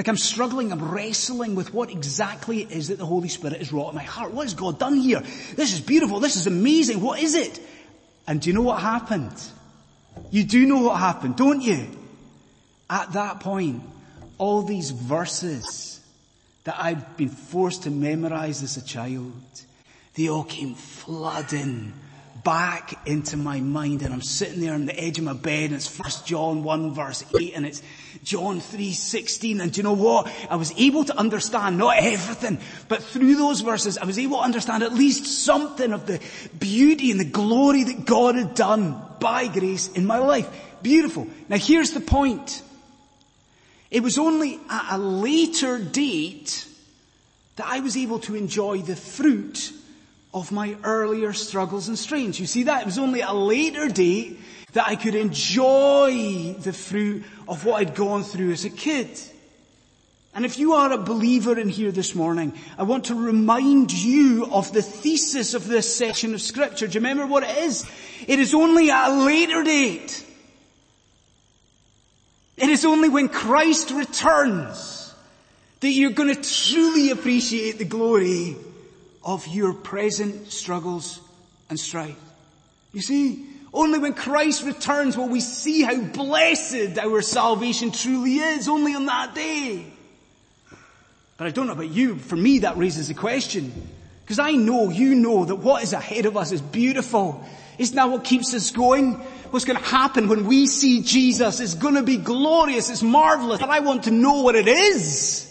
Like 0.01 0.09
I'm 0.09 0.17
struggling, 0.17 0.73
I'm 0.73 0.91
wrestling 0.93 1.55
with 1.55 1.75
what 1.75 1.91
exactly 1.91 2.63
it 2.63 2.71
is 2.71 2.89
that 2.89 2.97
the 2.97 3.05
Holy 3.05 3.29
Spirit 3.29 3.59
has 3.59 3.71
wrought 3.71 3.91
in 3.91 3.97
my 3.97 4.03
heart. 4.03 4.33
What 4.33 4.45
has 4.45 4.55
God 4.55 4.79
done 4.79 4.95
here? 4.95 5.21
This 5.57 5.75
is 5.75 5.81
beautiful, 5.83 6.21
this 6.21 6.37
is 6.37 6.47
amazing, 6.47 7.03
what 7.03 7.21
is 7.21 7.35
it? 7.35 7.61
And 8.27 8.41
do 8.41 8.49
you 8.49 8.55
know 8.55 8.63
what 8.63 8.81
happened? 8.81 9.39
You 10.31 10.45
do 10.45 10.65
know 10.65 10.79
what 10.79 10.99
happened, 10.99 11.37
don't 11.37 11.61
you? 11.61 11.87
At 12.89 13.13
that 13.13 13.41
point, 13.41 13.83
all 14.39 14.63
these 14.63 14.91
verses 14.91 16.01
that 16.65 16.77
I'd 16.79 17.19
been 17.19 17.29
forced 17.29 17.83
to 17.83 17.91
memorize 17.91 18.63
as 18.63 18.79
a 18.79 18.83
child, 18.83 19.35
they 20.15 20.31
all 20.31 20.45
came 20.45 20.77
flooding 20.77 21.93
back 22.43 23.07
into 23.07 23.37
my 23.37 23.61
mind 23.61 24.01
and 24.01 24.15
I'm 24.15 24.23
sitting 24.23 24.63
there 24.63 24.73
on 24.73 24.87
the 24.87 24.99
edge 24.99 25.19
of 25.19 25.25
my 25.25 25.35
bed 25.35 25.65
and 25.65 25.75
it's 25.75 25.87
first 25.87 26.27
John 26.27 26.63
1 26.63 26.95
verse 26.95 27.23
8 27.39 27.53
and 27.55 27.67
it's 27.67 27.83
John 28.23 28.61
3 28.61 28.93
16 28.93 29.61
and 29.61 29.73
do 29.73 29.79
you 29.79 29.83
know 29.83 29.93
what? 29.93 30.31
I 30.49 30.57
was 30.57 30.73
able 30.77 31.05
to 31.05 31.19
understand 31.19 31.79
not 31.79 31.97
everything, 31.99 32.59
but 32.89 33.03
through 33.03 33.37
those 33.37 33.61
verses 33.61 33.99
I 33.99 34.05
was 34.05 34.19
able 34.19 34.39
to 34.39 34.43
understand 34.43 34.83
at 34.83 34.93
least 34.93 35.45
something 35.45 35.93
of 35.93 36.07
the 36.07 36.21
beauty 36.59 37.11
and 37.11 37.21
the 37.21 37.25
glory 37.25 37.85
that 37.85 38.05
God 38.05 38.35
had 38.35 38.55
done 38.55 39.01
by 39.21 39.49
grace 39.49 39.89
in 39.89 40.07
my 40.07 40.19
life. 40.19 40.49
Beautiful. 40.83 41.27
Now 41.49 41.59
here's 41.59 41.93
the 41.93 42.01
point. 42.01 42.63
It 43.91 44.03
was 44.03 44.19
only 44.19 44.61
at 44.69 44.95
a 44.95 44.99
later 44.99 45.79
date 45.79 46.67
that 47.57 47.67
I 47.67 47.81
was 47.81 47.97
able 47.97 48.21
to 48.21 48.37
enjoy 48.37 48.79
the 48.79 48.97
fruit 48.97 49.73
of 50.33 50.53
my 50.53 50.77
earlier 50.85 51.33
struggles 51.33 51.89
and 51.89 51.99
strains. 51.99 52.39
You 52.39 52.47
see 52.47 52.65
that? 52.65 52.83
It 52.83 52.87
was 52.87 52.99
only 52.99 53.23
at 53.23 53.31
a 53.31 53.35
later 53.35 53.89
date 53.89 54.39
that 54.73 54.87
I 54.87 54.97
could 54.97 55.15
enjoy 55.15 56.55
the 56.55 56.73
fruit 56.73 57.25
of 57.49 57.65
what 57.65 57.81
I'd 57.81 57.95
gone 57.95 58.23
through 58.23 58.53
as 58.53 58.65
a 58.65 58.71
kid. 58.71 59.09
And 60.33 60.45
if 60.45 60.59
you 60.59 60.75
are 60.75 60.93
a 60.93 60.99
believer 60.99 61.59
in 61.59 61.69
here 61.69 61.91
this 61.91 62.15
morning, 62.15 62.53
I 62.79 62.85
want 62.85 63.07
to 63.07 63.15
remind 63.15 63.93
you 63.93 64.47
of 64.53 64.73
the 64.73 64.83
thesis 64.83 65.55
of 65.55 65.67
this 65.67 65.97
section 65.97 66.35
of 66.35 66.41
scripture. 66.41 66.87
Do 66.87 66.95
you 66.95 67.01
remember 67.01 67.27
what 67.27 67.43
it 67.43 67.57
is? 67.59 67.85
It 68.29 68.39
is 68.39 68.55
only 68.55 68.91
at 68.91 69.11
a 69.11 69.25
later 69.25 69.65
date 69.65 70.25
it 72.61 72.69
is 72.69 72.85
only 72.85 73.09
when 73.09 73.31
Christ 73.31 73.91
returns 73.91 75.15
that 75.81 75.89
you're 75.89 76.11
going 76.11 76.35
to 76.35 76.43
truly 76.43 77.11
appreciate 77.11 77.79
the 77.79 77.87
glory 77.87 78.55
of 79.25 79.47
your 79.47 79.73
present 79.73 80.53
struggles 80.53 81.21
and 81.71 81.81
strife. 81.81 82.19
You 82.93 83.01
see, 83.01 83.47
only 83.73 83.99
when 83.99 84.15
Christ 84.15 84.65
returns 84.65 85.17
will 85.17 85.29
we 85.29 85.41
see 85.41 85.83
how 85.83 86.01
blessed 86.01 86.99
our 86.99 87.23
salvation 87.23 87.93
truly 87.93 88.37
is, 88.37 88.69
only 88.69 88.95
on 88.95 89.07
that 89.07 89.35
day. 89.35 89.87
But 91.37 91.47
I 91.47 91.51
don't 91.51 91.67
know 91.67 91.73
about 91.73 91.91
you, 91.91 92.17
for 92.17 92.37
me 92.37 92.61
that 92.61 92.77
raises 92.77 93.11
a 93.11 93.15
question. 93.15 93.73
Because 94.25 94.39
I 94.39 94.53
know, 94.53 94.91
you 94.91 95.15
know 95.15 95.45
that 95.45 95.57
what 95.57 95.83
is 95.83 95.93
ahead 95.93 96.27
of 96.27 96.37
us 96.37 96.53
is 96.53 96.61
beautiful. 96.61 97.45
Isn't 97.79 97.97
that 97.97 98.11
what 98.11 98.25
keeps 98.25 98.55
us 98.55 98.71
going? 98.71 99.25
what's 99.51 99.65
going 99.65 99.79
to 99.79 99.85
happen 99.85 100.29
when 100.29 100.47
we 100.47 100.67
see 100.67 101.03
Jesus 101.03 101.61
is 101.61 101.75
going 101.75 101.95
to 101.95 102.03
be 102.03 102.17
glorious, 102.17 102.91
it's 102.91 103.03
marvelous, 103.03 103.61
but 103.61 103.71
I 103.71 103.81
want 103.81 104.05
to 104.05 104.11
know 104.11 104.43
what 104.43 104.55
it 104.55 104.69
is. 104.69 105.47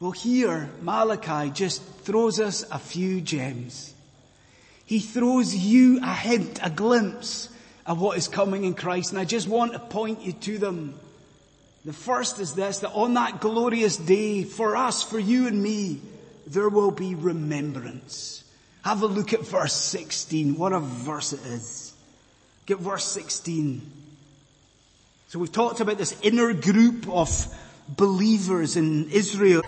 Well 0.00 0.12
here, 0.12 0.70
Malachi 0.80 1.50
just 1.50 1.82
throws 1.82 2.40
us 2.40 2.64
a 2.70 2.78
few 2.78 3.20
gems. 3.20 3.91
He 4.84 5.00
throws 5.00 5.54
you 5.54 6.00
a 6.02 6.14
hint, 6.14 6.60
a 6.62 6.70
glimpse 6.70 7.48
of 7.86 8.00
what 8.00 8.18
is 8.18 8.28
coming 8.28 8.64
in 8.64 8.74
Christ, 8.74 9.12
and 9.12 9.20
I 9.20 9.24
just 9.24 9.48
want 9.48 9.72
to 9.72 9.78
point 9.78 10.22
you 10.22 10.32
to 10.32 10.58
them. 10.58 10.98
The 11.84 11.92
first 11.92 12.38
is 12.38 12.54
this, 12.54 12.80
that 12.80 12.92
on 12.92 13.14
that 13.14 13.40
glorious 13.40 13.96
day, 13.96 14.44
for 14.44 14.76
us, 14.76 15.02
for 15.02 15.18
you 15.18 15.48
and 15.48 15.60
me, 15.60 16.00
there 16.46 16.68
will 16.68 16.90
be 16.90 17.14
remembrance. 17.14 18.44
Have 18.84 19.02
a 19.02 19.06
look 19.06 19.32
at 19.32 19.46
verse 19.46 19.74
16. 19.74 20.56
What 20.56 20.72
a 20.72 20.80
verse 20.80 21.32
it 21.32 21.44
is. 21.46 21.92
Get 22.66 22.78
verse 22.78 23.04
16. 23.04 23.82
So 25.28 25.38
we've 25.38 25.50
talked 25.50 25.80
about 25.80 25.98
this 25.98 26.16
inner 26.22 26.52
group 26.52 27.08
of 27.08 27.30
believers 27.88 28.76
in 28.76 29.10
Israel. 29.10 29.62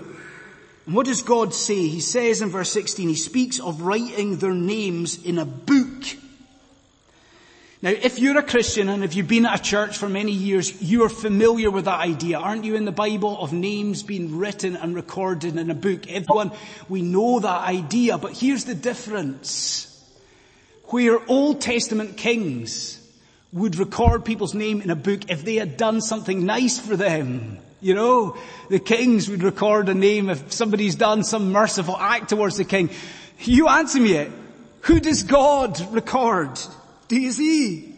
And 0.86 0.94
what 0.94 1.06
does 1.06 1.22
God 1.22 1.54
say? 1.54 1.88
He 1.88 2.00
says 2.00 2.42
in 2.42 2.50
verse 2.50 2.70
16, 2.70 3.08
He 3.08 3.14
speaks 3.14 3.58
of 3.58 3.82
writing 3.82 4.36
their 4.36 4.54
names 4.54 5.22
in 5.24 5.38
a 5.38 5.44
book. 5.44 6.04
Now, 7.80 7.90
if 7.90 8.18
you're 8.18 8.38
a 8.38 8.42
Christian 8.42 8.88
and 8.88 9.04
if 9.04 9.14
you've 9.14 9.28
been 9.28 9.44
at 9.44 9.60
a 9.60 9.62
church 9.62 9.98
for 9.98 10.08
many 10.08 10.32
years, 10.32 10.80
you 10.80 11.04
are 11.04 11.10
familiar 11.10 11.70
with 11.70 11.84
that 11.84 12.00
idea, 12.00 12.38
aren't 12.38 12.64
you, 12.64 12.76
in 12.76 12.86
the 12.86 12.92
Bible 12.92 13.38
of 13.38 13.52
names 13.52 14.02
being 14.02 14.38
written 14.38 14.74
and 14.74 14.94
recorded 14.94 15.58
in 15.58 15.70
a 15.70 15.74
book? 15.74 16.08
Everyone, 16.08 16.50
we 16.88 17.02
know 17.02 17.40
that 17.40 17.60
idea, 17.60 18.16
but 18.16 18.32
here's 18.32 18.64
the 18.64 18.74
difference 18.74 19.90
where 20.84 21.18
Old 21.28 21.60
Testament 21.60 22.16
kings 22.16 23.00
would 23.52 23.76
record 23.76 24.24
people's 24.24 24.54
name 24.54 24.80
in 24.80 24.88
a 24.88 24.96
book 24.96 25.30
if 25.30 25.44
they 25.44 25.56
had 25.56 25.76
done 25.76 26.00
something 26.00 26.46
nice 26.46 26.78
for 26.78 26.96
them. 26.96 27.58
You 27.84 27.92
know, 27.92 28.34
the 28.70 28.78
kings 28.78 29.28
would 29.28 29.42
record 29.42 29.90
a 29.90 29.94
name 29.94 30.30
if 30.30 30.54
somebody's 30.54 30.94
done 30.94 31.22
some 31.22 31.52
merciful 31.52 31.94
act 31.98 32.30
towards 32.30 32.56
the 32.56 32.64
king. 32.64 32.88
You 33.40 33.68
answer 33.68 34.00
me, 34.00 34.26
who 34.80 35.00
does 35.00 35.22
God 35.22 35.78
record? 35.92 36.58
Do 37.08 37.20
you 37.20 37.30
see? 37.30 37.94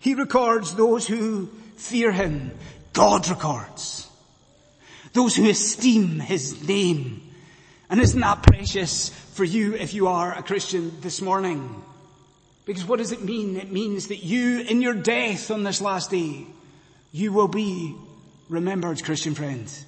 He 0.00 0.16
records 0.16 0.74
those 0.74 1.06
who 1.06 1.46
fear 1.76 2.10
him. 2.10 2.50
God 2.92 3.28
records. 3.28 4.08
Those 5.12 5.36
who 5.36 5.48
esteem 5.48 6.18
his 6.18 6.66
name. 6.66 7.22
And 7.88 8.00
isn't 8.00 8.20
that 8.20 8.42
precious 8.42 9.10
for 9.10 9.44
you 9.44 9.76
if 9.76 9.94
you 9.94 10.08
are 10.08 10.36
a 10.36 10.42
Christian 10.42 10.90
this 11.02 11.22
morning? 11.22 11.84
Because 12.64 12.84
what 12.84 12.98
does 12.98 13.12
it 13.12 13.22
mean? 13.22 13.58
It 13.58 13.70
means 13.70 14.08
that 14.08 14.24
you, 14.24 14.58
in 14.62 14.82
your 14.82 14.94
death 14.94 15.52
on 15.52 15.62
this 15.62 15.80
last 15.80 16.10
day, 16.10 16.46
you 17.12 17.32
will 17.32 17.46
be 17.46 17.94
remembered, 18.48 19.02
Christian 19.04 19.34
friends. 19.34 19.84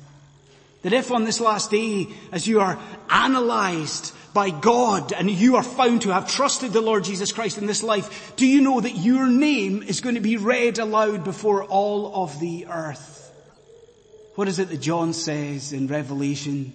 That 0.83 0.93
if 0.93 1.11
on 1.11 1.25
this 1.25 1.41
last 1.41 1.71
day, 1.71 2.09
as 2.31 2.47
you 2.47 2.61
are 2.61 2.79
analyzed 3.11 4.13
by 4.33 4.51
God 4.51 5.13
and 5.13 5.31
you 5.31 5.57
are 5.57 5.63
found 5.63 6.03
to 6.03 6.11
have 6.11 6.31
trusted 6.31 6.73
the 6.73 6.81
Lord 6.81 7.05
Jesus 7.05 7.33
Christ 7.33 7.59
in 7.59 7.67
this 7.67 7.83
life, 7.83 8.37
do 8.37 8.47
you 8.47 8.61
know 8.61 8.81
that 8.81 8.97
your 8.97 9.27
name 9.27 9.83
is 9.83 10.01
going 10.01 10.15
to 10.15 10.21
be 10.21 10.37
read 10.37 10.79
aloud 10.79 11.25
before 11.25 11.65
all 11.65 12.23
of 12.23 12.39
the 12.39 12.67
earth? 12.67 13.33
What 14.37 14.49
is 14.49 14.59
it 14.59 14.69
that 14.69 14.81
John 14.81 15.13
says 15.15 15.73
in 15.73 15.87
Revelation? 15.87 16.73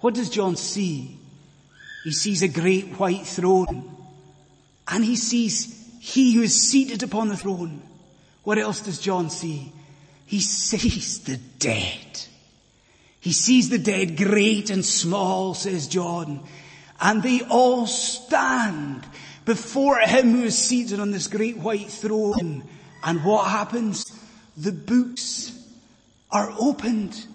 What 0.00 0.14
does 0.14 0.30
John 0.30 0.56
see? 0.56 1.18
He 2.04 2.12
sees 2.12 2.42
a 2.42 2.48
great 2.48 3.00
white 3.00 3.26
throne 3.26 3.90
and 4.86 5.04
he 5.04 5.16
sees 5.16 5.74
he 6.00 6.34
who 6.34 6.42
is 6.42 6.54
seated 6.54 7.02
upon 7.02 7.28
the 7.28 7.36
throne. 7.36 7.82
What 8.44 8.58
else 8.58 8.80
does 8.80 9.00
John 9.00 9.28
see? 9.28 9.72
He 10.26 10.40
sees 10.40 11.20
the 11.20 11.38
dead. 11.58 12.20
He 13.20 13.32
sees 13.32 13.68
the 13.70 13.78
dead 13.78 14.16
great 14.16 14.70
and 14.70 14.84
small, 14.84 15.54
says 15.54 15.88
John. 15.88 16.44
And 17.00 17.22
they 17.22 17.42
all 17.42 17.86
stand 17.86 19.04
before 19.44 19.98
him 19.98 20.32
who 20.32 20.42
is 20.42 20.58
seated 20.58 21.00
on 21.00 21.10
this 21.10 21.28
great 21.28 21.56
white 21.56 21.88
throne. 21.88 22.64
And 23.02 23.24
what 23.24 23.48
happens? 23.48 24.04
the 24.56 24.72
books 24.72 25.52
are 26.30 26.52
opened. 26.58 27.26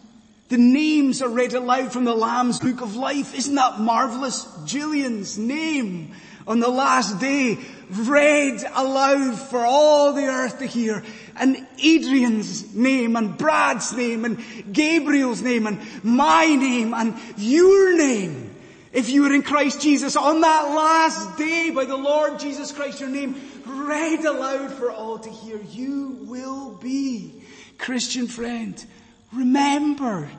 The 0.49 0.57
names 0.57 1.21
are 1.21 1.29
read 1.29 1.53
aloud 1.53 1.93
from 1.93 2.03
the 2.03 2.15
Lamb's 2.15 2.59
book 2.59 2.81
of 2.81 2.95
life. 2.95 3.35
Isn't 3.35 3.55
that 3.55 3.79
marvelous? 3.79 4.47
Julian's 4.65 5.37
name 5.37 6.13
on 6.47 6.59
the 6.59 6.69
last 6.69 7.19
day 7.19 7.59
read 7.89 8.63
aloud 8.73 9.39
for 9.39 9.59
all 9.59 10.13
the 10.13 10.25
earth 10.25 10.59
to 10.59 10.65
hear. 10.65 11.03
And 11.41 11.67
Adrian's 11.83 12.73
name 12.75 13.15
and 13.15 13.35
Brad's 13.35 13.91
name 13.93 14.25
and 14.25 14.37
Gabriel's 14.71 15.41
name 15.41 15.65
and 15.65 15.79
my 16.03 16.45
name 16.45 16.93
and 16.93 17.15
your 17.35 17.97
name. 17.97 18.55
If 18.93 19.09
you 19.09 19.23
were 19.23 19.33
in 19.33 19.41
Christ 19.41 19.81
Jesus 19.81 20.15
on 20.15 20.41
that 20.41 20.69
last 20.69 21.39
day 21.39 21.71
by 21.71 21.85
the 21.85 21.97
Lord 21.97 22.39
Jesus 22.39 22.71
Christ, 22.71 22.99
your 22.99 23.09
name 23.09 23.35
read 23.65 24.23
aloud 24.23 24.71
for 24.73 24.91
all 24.91 25.17
to 25.17 25.29
hear. 25.31 25.59
You 25.71 26.19
will 26.21 26.75
be, 26.75 27.41
Christian 27.79 28.27
friend, 28.27 28.85
remembered. 29.33 30.29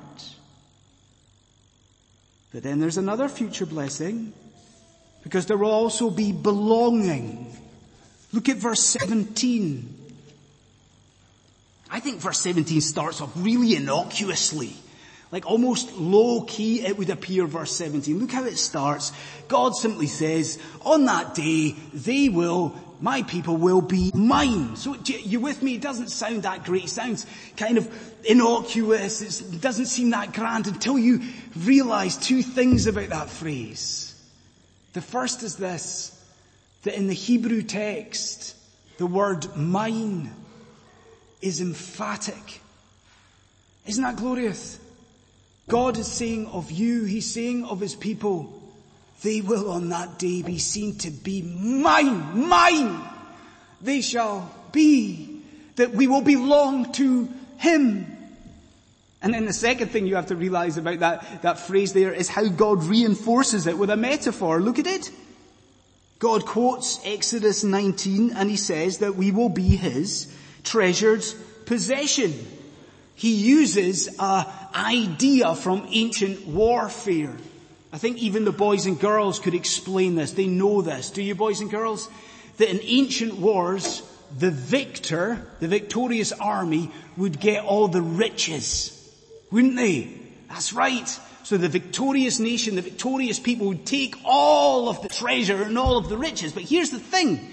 But 2.53 2.63
then 2.63 2.79
there's 2.79 2.99
another 2.99 3.29
future 3.29 3.67
blessing 3.67 4.33
because 5.25 5.47
there 5.47 5.57
will 5.57 5.73
also 5.73 6.11
be 6.11 6.31
belonging. 6.31 7.57
Look 8.33 8.49
at 8.49 8.59
verse 8.59 8.83
17. 8.83 9.92
I 11.93 12.01
think 12.01 12.21
verse 12.21 12.41
17 12.41 12.81
starts 12.81 13.21
off 13.21 13.31
really 13.37 13.77
innocuously. 13.77 14.75
Like 15.31 15.45
almost 15.47 15.93
low 15.93 16.41
key 16.43 16.81
it 16.81 16.97
would 16.97 17.11
appear 17.11 17.47
verse 17.47 17.71
17. 17.77 18.19
Look 18.19 18.33
how 18.33 18.45
it 18.45 18.57
starts. 18.57 19.13
God 19.47 19.77
simply 19.77 20.07
says, 20.07 20.59
on 20.87 21.05
that 21.05 21.35
day 21.35 21.73
they 21.93 22.31
will, 22.31 22.75
my 22.99 23.23
people 23.23 23.59
will 23.59 23.83
be 23.83 24.11
mine. 24.15 24.77
So 24.77 24.95
you 25.05 25.41
with 25.41 25.63
me? 25.63 25.75
It 25.75 25.83
doesn't 25.83 26.09
sound 26.09 26.45
that 26.45 26.65
great. 26.65 26.85
It 26.85 26.89
sounds 26.89 27.27
kind 27.59 27.77
of 27.77 27.91
innocuous. 28.25 29.43
It 29.43 29.61
doesn't 29.61 29.87
seem 29.87 30.11
that 30.11 30.33
grand 30.33 30.69
until 30.69 30.99
you 30.99 31.21
realize 31.55 32.17
two 32.17 32.43
things 32.43 32.87
about 32.87 33.11
that 33.11 33.29
phrase. 33.29 34.09
The 34.95 35.03
first 35.03 35.43
is 35.43 35.57
this, 35.57 36.19
that 36.85 36.95
in 36.95 37.07
the 37.07 37.15
Hebrew 37.15 37.63
text, 37.63 38.57
the 38.97 39.07
word 39.07 39.57
mine 39.57 40.31
is 41.43 41.61
emphatic. 41.61 42.61
Isn't 43.87 44.03
that 44.03 44.17
glorious? 44.17 44.79
God 45.69 45.99
is 45.99 46.11
saying 46.11 46.47
of 46.47 46.71
you, 46.71 47.05
He's 47.05 47.31
saying 47.33 47.65
of 47.65 47.81
His 47.81 47.95
people, 47.95 48.61
they 49.23 49.41
will 49.41 49.71
on 49.71 49.89
that 49.91 50.19
day 50.19 50.43
be 50.43 50.59
seen 50.59 50.99
to 50.99 51.11
be 51.11 51.43
mine, 51.43 52.49
mine. 52.49 53.01
They 53.81 54.01
shall 54.01 54.53
be, 54.73 55.43
that 55.77 55.91
we 55.91 56.07
will 56.07 56.23
belong 56.23 56.93
to 56.93 57.29
Him. 57.59 58.07
And 59.23 59.33
then 59.33 59.45
the 59.45 59.53
second 59.53 59.91
thing 59.91 60.07
you 60.07 60.17
have 60.17 60.27
to 60.27 60.37
realize 60.37 60.77
about 60.77 60.99
that, 60.99 61.43
that 61.43 61.61
phrase 61.61 61.93
there 61.93 62.13
is 62.13 62.29
how 62.29 62.49
God 62.49 62.83
reinforces 62.85 63.69
it 63.69 63.79
with 63.79 63.91
a 63.91 63.97
metaphor. 63.97 64.61
Look 64.61 64.81
at 64.81 64.87
it. 64.89 65.11
God 66.19 66.45
quotes 66.45 67.01
Exodus 67.05 67.63
19 67.63 68.33
and 68.35 68.51
he 68.51 68.57
says 68.57 68.99
that 68.99 69.15
we 69.15 69.31
will 69.31 69.49
be 69.49 69.77
his 69.77 70.33
treasured 70.65 71.25
possession. 71.67 72.33
He 73.15 73.35
uses 73.35 74.09
a 74.19 74.47
idea 74.75 75.55
from 75.55 75.87
ancient 75.91 76.47
warfare. 76.47 77.37
I 77.93 77.99
think 77.99 78.19
even 78.19 78.45
the 78.45 78.53
boys 78.53 78.87
and 78.87 78.99
girls 78.99 79.39
could 79.39 79.55
explain 79.55 80.15
this. 80.15 80.33
They 80.33 80.47
know 80.47 80.83
this. 80.83 81.11
Do 81.11 81.23
you 81.23 81.35
boys 81.35 81.61
and 81.61 81.71
girls? 81.71 82.09
That 82.57 82.71
in 82.71 82.81
ancient 82.83 83.35
wars, 83.35 84.03
the 84.37 84.51
victor, 84.51 85.47
the 85.61 85.69
victorious 85.69 86.33
army 86.33 86.91
would 87.17 87.39
get 87.39 87.65
all 87.65 87.89
the 87.89 88.03
riches 88.03 88.99
wouldn't 89.53 89.77
they? 89.77 90.09
That's 90.49 90.73
right. 90.73 91.07
So 91.45 91.59
the 91.59 91.69
victorious 91.69 92.41
nation, 92.41 92.75
the 92.75 92.83
victorious 92.83 93.39
people 93.39 93.69
would 93.69 93.87
take 93.87 94.17
all 94.25 94.89
of 94.89 95.03
the 95.03 95.09
treasure 95.09 95.63
and 95.63 95.79
all 95.79 95.99
of 95.99 96.09
the 96.09 96.17
riches. 96.17 96.53
But 96.53 96.63
here's 96.63 96.91
the 96.91 96.99
thing. 96.99 97.53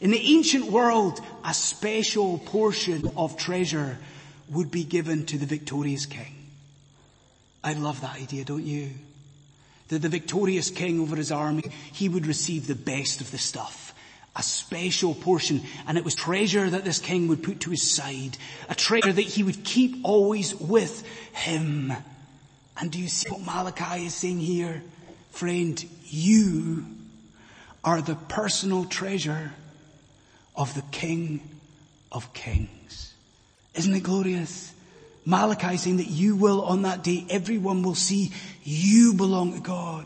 In 0.00 0.10
the 0.10 0.36
ancient 0.36 0.66
world, 0.66 1.20
a 1.44 1.52
special 1.52 2.38
portion 2.38 3.10
of 3.16 3.36
treasure 3.36 3.98
would 4.50 4.70
be 4.70 4.84
given 4.84 5.26
to 5.26 5.38
the 5.38 5.46
victorious 5.46 6.06
king. 6.06 6.34
I 7.64 7.72
love 7.72 8.00
that 8.00 8.16
idea, 8.16 8.44
don't 8.44 8.64
you? 8.64 8.90
That 9.88 10.02
the 10.02 10.08
victorious 10.08 10.70
king 10.70 11.00
over 11.00 11.16
his 11.16 11.32
army, 11.32 11.64
he 11.92 12.08
would 12.08 12.26
receive 12.26 12.66
the 12.66 12.74
best 12.74 13.20
of 13.20 13.30
the 13.30 13.38
stuff 13.38 13.94
a 14.38 14.42
special 14.42 15.14
portion, 15.14 15.62
and 15.88 15.98
it 15.98 16.04
was 16.04 16.14
treasure 16.14 16.70
that 16.70 16.84
this 16.84 17.00
king 17.00 17.26
would 17.26 17.42
put 17.42 17.60
to 17.60 17.70
his 17.70 17.90
side, 17.90 18.38
a 18.68 18.74
treasure 18.74 19.12
that 19.12 19.20
he 19.20 19.42
would 19.42 19.64
keep 19.64 19.96
always 20.04 20.54
with 20.54 21.04
him. 21.32 21.92
And 22.80 22.92
do 22.92 23.00
you 23.00 23.08
see 23.08 23.28
what 23.30 23.40
Malachi 23.40 24.06
is 24.06 24.14
saying 24.14 24.38
here? 24.38 24.80
Friend, 25.30 25.84
you 26.04 26.86
are 27.82 28.00
the 28.00 28.14
personal 28.14 28.84
treasure 28.84 29.52
of 30.58 30.74
the 30.74 30.82
King 30.90 31.40
of 32.12 32.34
Kings. 32.34 33.14
Isn't 33.74 33.94
it 33.94 34.02
glorious? 34.02 34.74
Malachi 35.24 35.78
saying 35.78 35.96
that 35.96 36.10
you 36.10 36.36
will 36.36 36.62
on 36.62 36.82
that 36.82 37.02
day, 37.02 37.24
everyone 37.30 37.82
will 37.82 37.94
see 37.94 38.32
you 38.64 39.14
belong 39.14 39.54
to 39.54 39.60
God. 39.60 40.04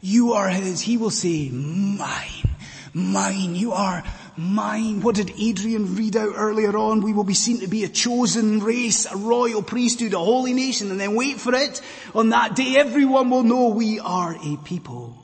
You 0.00 0.34
are 0.34 0.48
His. 0.48 0.80
He 0.80 0.96
will 0.96 1.10
say, 1.10 1.48
mine 1.50 2.54
mine. 2.94 3.54
You 3.56 3.72
are 3.72 4.02
mine. 4.36 5.02
What 5.02 5.16
did 5.16 5.32
Adrian 5.38 5.96
read 5.96 6.16
out 6.16 6.32
earlier 6.36 6.76
on? 6.76 7.02
We 7.02 7.12
will 7.12 7.24
be 7.24 7.34
seen 7.34 7.60
to 7.60 7.66
be 7.66 7.84
a 7.84 7.88
chosen 7.88 8.60
race, 8.60 9.06
a 9.06 9.16
royal 9.16 9.62
priesthood, 9.62 10.14
a 10.14 10.18
holy 10.18 10.54
nation, 10.54 10.90
and 10.90 11.00
then 11.00 11.14
wait 11.14 11.40
for 11.40 11.54
it. 11.54 11.80
On 12.14 12.30
that 12.30 12.54
day, 12.54 12.76
everyone 12.76 13.30
will 13.30 13.42
know 13.42 13.68
we 13.68 13.98
are 13.98 14.34
a 14.34 14.56
people 14.64 15.16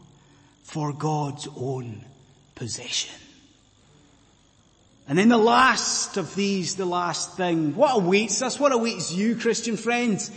for 0.64 0.92
God's 0.92 1.48
own 1.56 2.04
possession. 2.54 3.14
And 5.10 5.18
then 5.18 5.28
the 5.28 5.36
last 5.36 6.18
of 6.18 6.36
these, 6.36 6.76
the 6.76 6.84
last 6.84 7.36
thing, 7.36 7.74
what 7.74 7.96
awaits 7.96 8.42
us? 8.42 8.60
What 8.60 8.70
awaits 8.70 9.10
you, 9.12 9.34
Christian 9.34 9.76
friends? 9.76 10.30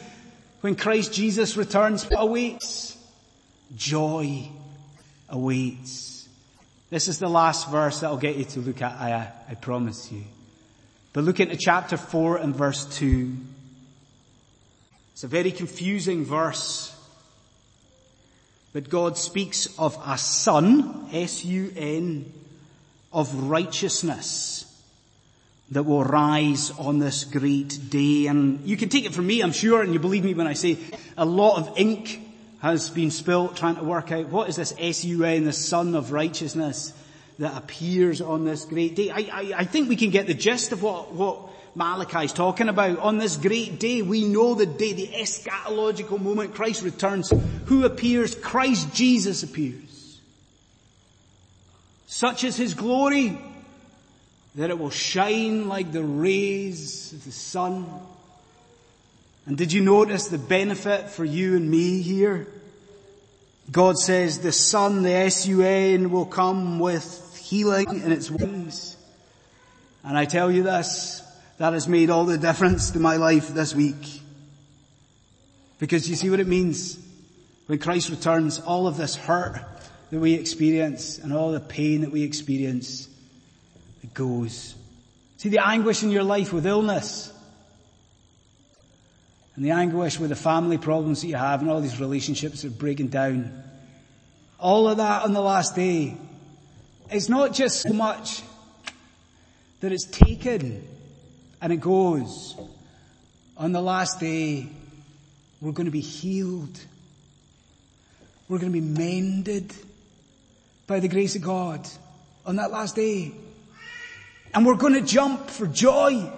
When 0.62 0.75
Christ 0.75 1.13
Jesus 1.13 1.55
returns, 1.55 2.09
what 2.09 2.19
awaits? 2.19 2.97
Joy 3.75 4.49
awaits. 5.29 6.27
This 6.89 7.07
is 7.07 7.19
the 7.19 7.29
last 7.29 7.69
verse 7.69 7.99
that 7.99 8.07
I'll 8.07 8.17
get 8.17 8.36
you 8.36 8.45
to 8.45 8.62
look 8.62 8.81
at, 8.81 8.99
I, 8.99 9.31
I 9.47 9.53
promise 9.53 10.12
you. 10.12 10.23
But 11.13 11.23
look 11.23 11.39
into 11.39 11.55
chapter 11.55 11.95
4 11.95 12.38
and 12.38 12.55
verse 12.55 12.86
2. 12.97 13.31
It's 15.12 15.23
a 15.23 15.27
very 15.27 15.51
confusing 15.51 16.25
verse. 16.25 16.99
But 18.73 18.89
God 18.89 19.19
speaks 19.19 19.67
of 19.77 20.01
a 20.03 20.17
sun, 20.17 21.09
S-U-N, 21.13 22.33
of 23.13 23.49
righteousness 23.49 24.65
that 25.71 25.84
will 25.84 26.04
rise 26.04 26.71
on 26.71 26.99
this 26.99 27.23
great 27.23 27.89
day. 27.89 28.28
And 28.28 28.67
you 28.67 28.78
can 28.78 28.89
take 28.89 29.06
it 29.06 29.13
from 29.13 29.28
me, 29.28 29.41
I'm 29.41 29.52
sure, 29.52 29.82
and 29.82 29.93
you 29.93 29.99
believe 29.99 30.23
me 30.23 30.34
when 30.34 30.47
I 30.47 30.54
say 30.54 30.78
a 31.17 31.26
lot 31.26 31.58
of 31.58 31.78
ink 31.78 32.19
has 32.62 32.89
been 32.89 33.12
spilt 33.12 33.56
trying 33.56 33.76
to 33.76 33.84
work 33.84 34.12
out 34.12 34.30
what 34.30 34.49
is 34.49 34.56
this 34.56 34.73
S-U-N, 34.78 35.45
the 35.45 35.54
Sun 35.54 35.95
of 35.95 36.12
Righteousness 36.12 36.93
that 37.39 37.58
appears 37.58 38.21
on 38.21 38.45
this 38.45 38.65
great 38.65 38.95
day. 38.95 39.10
I, 39.10 39.17
I, 39.17 39.54
I 39.58 39.63
think 39.65 39.89
we 39.89 39.95
can 39.95 40.12
get 40.12 40.28
the 40.28 40.34
gist 40.34 40.71
of 40.71 40.84
what, 40.84 41.13
what 41.13 41.49
Malachi 41.76 42.26
is 42.26 42.34
talking 42.34 42.69
about. 42.69 42.99
On 42.99 43.17
this 43.17 43.38
great 43.38 43.80
day, 43.80 44.02
we 44.02 44.26
know 44.26 44.54
the 44.54 44.65
day, 44.65 44.93
the 44.93 45.08
eschatological 45.08 46.21
moment 46.21 46.54
Christ 46.54 46.84
returns. 46.84 47.34
Who 47.65 47.86
appears? 47.86 48.36
Christ 48.36 48.93
Jesus 48.93 49.43
appears. 49.43 49.92
Such 52.13 52.43
is 52.43 52.56
His 52.56 52.76
glory 52.76 53.39
that 54.54 54.69
it 54.69 54.78
will 54.78 54.91
shine 54.91 55.67
like 55.67 55.91
the 55.91 56.04
rays 56.04 57.12
of 57.12 57.26
the 57.26 57.32
sun 57.32 57.88
and 59.45 59.58
did 59.58 59.73
you 59.73 59.82
notice 59.82 60.28
the 60.28 60.38
benefit 60.38 61.10
for 61.10 61.26
you 61.26 61.58
and 61.58 61.69
me 61.69 62.02
here? 62.02 62.47
God 63.71 63.97
says 63.97 64.39
the 64.39 64.52
sun, 64.52 65.04
the 65.04 65.12
S-U-N, 65.12 66.12
will 66.12 66.25
come 66.25 66.79
with 66.79 67.37
healing 67.37 68.02
in 68.02 68.12
its 68.12 68.31
wings. 68.31 68.96
And 70.04 70.17
I 70.17 70.25
tell 70.25 70.52
you 70.52 70.63
this, 70.63 71.21
that 71.58 71.73
has 71.73 71.87
made 71.87 72.10
all 72.10 72.25
the 72.25 72.37
difference 72.37 72.92
to 72.92 73.00
my 73.00 73.17
life 73.17 73.50
this 73.50 73.75
week. 73.75 74.21
Because 75.79 76.10
you 76.10 76.15
see 76.15 76.29
what 76.29 76.40
it 76.40 76.48
means? 76.48 76.98
When 77.65 77.79
Christ 77.79 78.10
returns, 78.10 78.60
all 78.60 78.87
of 78.87 78.96
this 78.96 79.15
hurt 79.15 79.73
that 80.13 80.19
we 80.19 80.35
experience 80.35 81.17
and 81.17 81.33
all 81.33 81.51
the 81.51 81.59
pain 81.59 82.01
that 82.01 82.11
we 82.11 82.21
experience, 82.21 83.09
it 84.03 84.13
goes. 84.13 84.75
See 85.37 85.49
the 85.49 85.65
anguish 85.65 86.03
in 86.03 86.11
your 86.11 86.21
life 86.21 86.53
with 86.53 86.67
illness, 86.67 87.33
and 89.55 89.65
the 89.65 89.71
anguish 89.71 90.19
with 90.19 90.29
the 90.29 90.35
family 90.35 90.77
problems 90.77 91.21
that 91.21 91.27
you 91.29 91.35
have 91.35 91.61
and 91.61 91.71
all 91.71 91.81
these 91.81 91.99
relationships 91.99 92.61
that 92.61 92.67
are 92.67 92.75
breaking 92.75 93.07
down. 93.07 93.63
All 94.59 94.87
of 94.87 94.97
that 94.97 95.23
on 95.23 95.33
the 95.33 95.41
last 95.41 95.75
day. 95.75 96.15
It's 97.09 97.27
not 97.27 97.51
just 97.51 97.81
so 97.81 97.91
much 97.91 98.43
that 99.79 99.91
it's 99.91 100.05
taken 100.05 100.87
And 101.59 101.73
it 101.73 101.77
goes, 101.77 102.55
on 103.57 103.71
the 103.71 103.81
last 103.81 104.19
day, 104.19 104.67
we're 105.59 105.71
going 105.71 105.85
to 105.85 105.91
be 105.91 106.01
healed. 106.01 106.79
We're 108.47 108.59
going 108.59 108.71
to 108.71 108.79
be 108.79 108.87
mended 108.87 109.73
by 110.88 111.00
the 111.00 111.08
grace 111.08 111.36
of 111.36 111.42
God 111.42 111.88
on 112.46 112.58
that 112.58 112.71
last 112.71 112.96
day. 112.96 113.31
And 114.54 114.65
we're 114.65 114.75
going 114.75 114.94
to 114.94 115.02
jump 115.02 115.50
for 115.50 115.67
joy. 115.67 116.31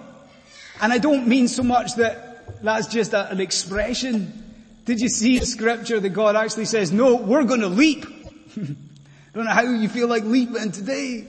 And 0.80 0.92
I 0.92 0.98
don't 0.98 1.26
mean 1.26 1.48
so 1.48 1.62
much 1.62 1.94
that 1.96 2.62
that's 2.62 2.86
just 2.86 3.12
a, 3.12 3.30
an 3.30 3.40
expression. 3.40 4.44
Did 4.84 5.00
you 5.00 5.08
see 5.08 5.38
the 5.38 5.46
scripture 5.46 6.00
that 6.00 6.10
God 6.10 6.36
actually 6.36 6.66
says, 6.66 6.92
no, 6.92 7.16
we're 7.16 7.44
going 7.44 7.60
to 7.60 7.68
leap. 7.68 8.06
I 8.06 8.60
don't 9.34 9.44
know 9.44 9.50
how 9.50 9.62
you 9.62 9.88
feel 9.88 10.08
like 10.08 10.24
leaping 10.24 10.72
today. 10.72 11.26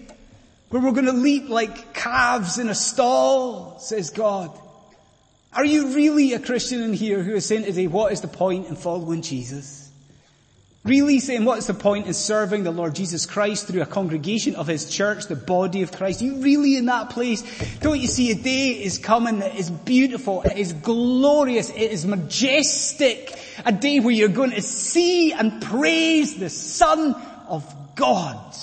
But 0.69 0.81
we're 0.81 0.91
going 0.91 1.05
to 1.05 1.13
leap 1.13 1.49
like 1.49 1.93
calves 1.93 2.59
in 2.59 2.69
a 2.69 2.75
stall, 2.75 3.79
says 3.79 4.09
God. 4.09 4.57
Are 5.53 5.65
you 5.65 5.95
really 5.95 6.33
a 6.33 6.39
Christian 6.39 6.83
in 6.83 6.93
here 6.93 7.23
who 7.23 7.33
is 7.33 7.45
saying 7.45 7.63
today, 7.63 7.87
what 7.87 8.11
is 8.11 8.21
the 8.21 8.27
point 8.27 8.67
in 8.67 8.75
following 8.75 9.21
Jesus? 9.21 9.86
Really 10.87 11.19
saying 11.19 11.43
what's 11.43 11.67
the 11.67 11.73
point 11.73 12.07
in 12.07 12.13
serving 12.13 12.63
the 12.63 12.71
Lord 12.71 12.95
Jesus 12.95 13.25
Christ 13.25 13.67
through 13.67 13.81
a 13.81 13.85
congregation 13.85 14.55
of 14.55 14.67
His 14.67 14.89
church, 14.89 15.25
the 15.25 15.35
body 15.35 15.81
of 15.81 15.91
Christ? 15.91 16.21
Are 16.21 16.25
you 16.25 16.37
really 16.37 16.77
in 16.77 16.85
that 16.85 17.09
place? 17.09 17.43
Don't 17.79 17.99
you 17.99 18.07
see 18.07 18.31
a 18.31 18.35
day 18.35 18.69
is 18.69 18.97
coming 18.97 19.39
that 19.39 19.53
is 19.55 19.69
beautiful, 19.69 20.43
it 20.43 20.57
is 20.57 20.71
glorious, 20.71 21.69
it 21.71 21.91
is 21.91 22.05
majestic, 22.05 23.37
a 23.65 23.73
day 23.73 23.99
where 23.99 24.13
you're 24.13 24.29
going 24.29 24.51
to 24.51 24.61
see 24.61 25.33
and 25.33 25.61
praise 25.61 26.37
the 26.37 26.49
Son 26.49 27.15
of 27.49 27.65
God. 27.97 28.55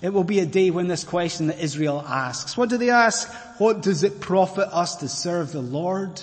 It 0.00 0.14
will 0.14 0.24
be 0.24 0.40
a 0.40 0.46
day 0.46 0.70
when 0.70 0.88
this 0.88 1.04
question 1.04 1.48
that 1.48 1.58
Israel 1.58 2.02
asks, 2.06 2.56
what 2.56 2.70
do 2.70 2.78
they 2.78 2.88
ask? 2.88 3.30
What 3.58 3.82
does 3.82 4.02
it 4.02 4.20
profit 4.20 4.68
us 4.68 4.96
to 4.96 5.08
serve 5.08 5.52
the 5.52 5.60
Lord? 5.60 6.22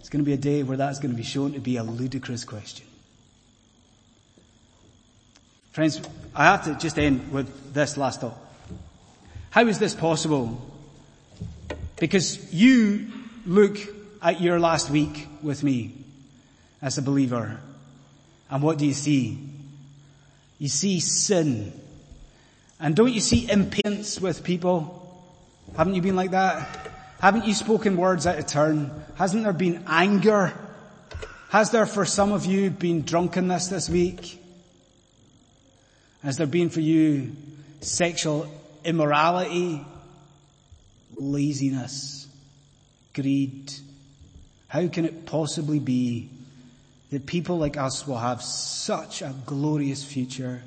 It's 0.00 0.08
going 0.08 0.24
to 0.24 0.26
be 0.26 0.32
a 0.32 0.38
day 0.38 0.62
where 0.62 0.78
that's 0.78 1.00
going 1.00 1.10
to 1.10 1.16
be 1.18 1.22
shown 1.22 1.52
to 1.52 1.60
be 1.60 1.76
a 1.76 1.82
ludicrous 1.82 2.44
question. 2.44 2.86
Friends, 5.72 6.02
I 6.34 6.44
have 6.44 6.64
to 6.64 6.74
just 6.74 6.98
end 6.98 7.32
with 7.32 7.72
this 7.72 7.96
last 7.96 8.20
thought. 8.20 8.36
How 9.48 9.66
is 9.66 9.78
this 9.78 9.94
possible? 9.94 10.60
Because 11.96 12.52
you 12.52 13.10
look 13.46 13.78
at 14.20 14.42
your 14.42 14.60
last 14.60 14.90
week 14.90 15.26
with 15.42 15.62
me 15.62 15.94
as 16.82 16.98
a 16.98 17.02
believer, 17.02 17.58
and 18.50 18.62
what 18.62 18.76
do 18.76 18.86
you 18.86 18.92
see? 18.92 19.38
You 20.58 20.68
see 20.68 21.00
sin. 21.00 21.72
And 22.78 22.94
don't 22.94 23.12
you 23.12 23.20
see 23.20 23.50
impatience 23.50 24.20
with 24.20 24.44
people? 24.44 24.98
Haven't 25.74 25.94
you 25.94 26.02
been 26.02 26.16
like 26.16 26.32
that? 26.32 26.90
Haven't 27.18 27.46
you 27.46 27.54
spoken 27.54 27.96
words 27.96 28.26
out 28.26 28.38
of 28.38 28.46
turn? 28.46 28.90
Hasn't 29.14 29.44
there 29.44 29.54
been 29.54 29.84
anger? 29.86 30.52
Has 31.48 31.70
there 31.70 31.86
for 31.86 32.04
some 32.04 32.32
of 32.32 32.44
you 32.44 32.68
been 32.68 33.02
drunkenness 33.02 33.68
this 33.68 33.88
week? 33.88 34.41
Has 36.22 36.36
there 36.36 36.46
been 36.46 36.70
for 36.70 36.80
you 36.80 37.32
sexual 37.80 38.46
immorality, 38.84 39.84
laziness, 41.16 42.28
greed? 43.12 43.72
How 44.68 44.86
can 44.86 45.04
it 45.04 45.26
possibly 45.26 45.80
be 45.80 46.30
that 47.10 47.26
people 47.26 47.58
like 47.58 47.76
us 47.76 48.06
will 48.06 48.18
have 48.18 48.40
such 48.40 49.20
a 49.20 49.34
glorious 49.46 50.04
future? 50.04 50.62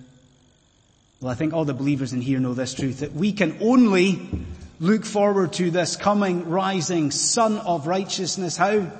Well, 1.21 1.31
I 1.31 1.35
think 1.35 1.53
all 1.53 1.65
the 1.65 1.73
believers 1.73 2.11
in 2.11 2.21
here 2.21 2.39
know 2.39 2.53
this 2.53 2.73
truth, 2.73 2.99
that 2.99 3.13
we 3.13 3.31
can 3.31 3.57
only 3.61 4.27
look 4.79 5.05
forward 5.05 5.53
to 5.53 5.71
this 5.71 5.95
coming, 5.95 6.49
rising 6.49 7.11
sun 7.11 7.57
of 7.59 7.87
righteousness. 7.87 8.57
How? 8.57 8.91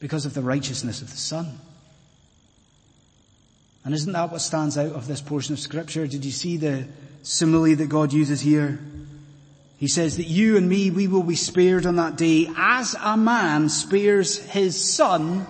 Because 0.00 0.26
of 0.26 0.34
the 0.34 0.42
righteousness 0.42 1.02
of 1.02 1.10
the 1.10 1.16
Son. 1.16 1.58
And 3.88 3.94
isn't 3.94 4.12
that 4.12 4.30
what 4.30 4.42
stands 4.42 4.76
out 4.76 4.92
of 4.92 5.06
this 5.06 5.22
portion 5.22 5.54
of 5.54 5.58
scripture? 5.58 6.06
Did 6.06 6.22
you 6.22 6.30
see 6.30 6.58
the 6.58 6.86
simile 7.22 7.74
that 7.74 7.88
God 7.88 8.12
uses 8.12 8.38
here? 8.38 8.78
He 9.78 9.88
says 9.88 10.18
that 10.18 10.26
you 10.26 10.58
and 10.58 10.68
me, 10.68 10.90
we 10.90 11.08
will 11.08 11.22
be 11.22 11.36
spared 11.36 11.86
on 11.86 11.96
that 11.96 12.16
day 12.16 12.50
as 12.54 12.94
a 13.02 13.16
man 13.16 13.70
spares 13.70 14.40
his 14.40 14.94
son 14.94 15.46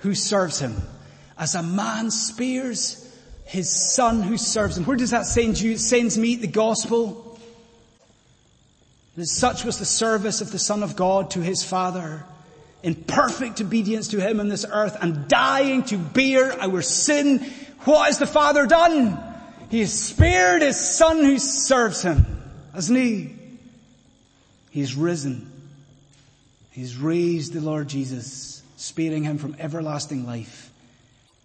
who 0.00 0.14
serves 0.14 0.58
him. 0.58 0.76
As 1.38 1.54
a 1.54 1.62
man 1.62 2.10
spares 2.10 3.10
his 3.46 3.70
son 3.70 4.20
who 4.20 4.36
serves 4.36 4.76
him. 4.76 4.84
Where 4.84 4.98
does 4.98 5.12
that 5.12 5.24
send 5.24 5.58
you? 5.58 5.72
It 5.72 5.80
sends 5.80 6.18
me 6.18 6.36
the 6.36 6.48
gospel. 6.48 7.40
Such 9.16 9.64
was 9.64 9.78
the 9.78 9.86
service 9.86 10.42
of 10.42 10.52
the 10.52 10.58
son 10.58 10.82
of 10.82 10.94
God 10.94 11.30
to 11.30 11.40
his 11.40 11.64
father 11.64 12.22
in 12.82 12.94
perfect 12.96 13.60
obedience 13.60 14.08
to 14.08 14.20
him 14.20 14.40
on 14.40 14.48
this 14.48 14.66
earth 14.68 14.96
and 15.00 15.28
dying 15.28 15.84
to 15.84 15.96
bear 15.96 16.60
our 16.60 16.82
sin 16.82 17.52
what 17.84 18.06
has 18.06 18.18
the 18.18 18.26
Father 18.26 18.66
done? 18.66 19.18
He 19.70 19.80
has 19.80 19.92
spared 19.92 20.62
His 20.62 20.78
Son 20.78 21.18
who 21.24 21.38
serves 21.38 22.02
Him, 22.02 22.24
hasn't 22.74 22.98
He? 22.98 23.34
He's 24.70 24.94
risen. 24.94 25.50
He's 26.70 26.96
raised 26.96 27.52
the 27.52 27.60
Lord 27.60 27.88
Jesus, 27.88 28.62
sparing 28.76 29.24
Him 29.24 29.38
from 29.38 29.56
everlasting 29.58 30.26
life. 30.26 30.70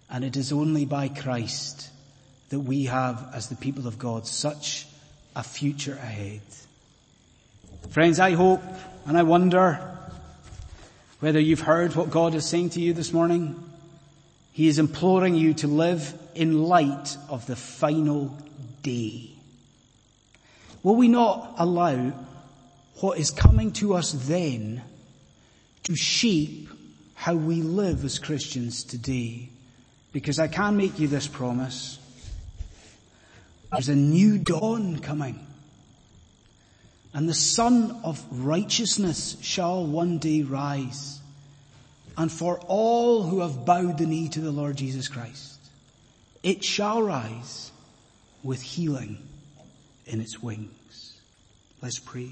And 0.09 0.23
it 0.23 0.37
is 0.37 0.51
only 0.53 0.85
by 0.85 1.09
Christ 1.09 1.89
that 2.49 2.59
we 2.59 2.85
have, 2.85 3.29
as 3.33 3.49
the 3.49 3.55
people 3.55 3.87
of 3.87 3.99
God, 3.99 4.25
such 4.25 4.87
a 5.35 5.43
future 5.43 5.95
ahead. 5.95 6.41
Friends, 7.89 8.19
I 8.19 8.31
hope 8.31 8.63
and 9.05 9.17
I 9.17 9.23
wonder 9.23 9.97
whether 11.19 11.39
you've 11.39 11.61
heard 11.61 11.95
what 11.95 12.09
God 12.09 12.35
is 12.35 12.45
saying 12.45 12.71
to 12.71 12.81
you 12.81 12.93
this 12.93 13.11
morning. 13.11 13.66
He 14.57 14.67
is 14.67 14.79
imploring 14.79 15.35
you 15.35 15.53
to 15.53 15.67
live 15.67 16.15
in 16.33 16.63
light 16.63 17.15
of 17.29 17.45
the 17.45 17.55
final 17.55 18.35
day. 18.81 19.29
Will 20.81 20.95
we 20.95 21.07
not 21.07 21.53
allow 21.59 22.11
what 22.95 23.19
is 23.19 23.29
coming 23.29 23.71
to 23.73 23.93
us 23.93 24.13
then 24.13 24.81
to 25.83 25.95
shape 25.95 26.69
how 27.13 27.35
we 27.35 27.61
live 27.61 28.03
as 28.03 28.17
Christians 28.17 28.83
today? 28.83 29.49
Because 30.11 30.39
I 30.39 30.47
can 30.47 30.75
make 30.75 30.97
you 30.97 31.07
this 31.07 31.27
promise. 31.27 31.99
There's 33.71 33.89
a 33.89 33.95
new 33.95 34.39
dawn 34.39 34.97
coming. 34.97 35.45
And 37.13 37.29
the 37.29 37.35
sun 37.35 38.01
of 38.03 38.25
righteousness 38.31 39.37
shall 39.39 39.85
one 39.85 40.17
day 40.17 40.41
rise 40.41 41.19
and 42.17 42.31
for 42.31 42.59
all 42.67 43.23
who 43.23 43.41
have 43.41 43.63
bowed 43.63 43.99
the 43.99 44.05
knee 44.05 44.27
to 44.29 44.41
the 44.41 44.51
Lord 44.51 44.75
Jesus 44.75 45.07
Christ. 45.07 45.59
It 46.41 46.63
shall 46.63 47.03
rise 47.03 47.71
with 48.43 48.61
healing 48.61 49.19
in 50.07 50.19
its 50.19 50.41
wings. 50.41 51.19
Let's 51.81 51.99
pray. 51.99 52.31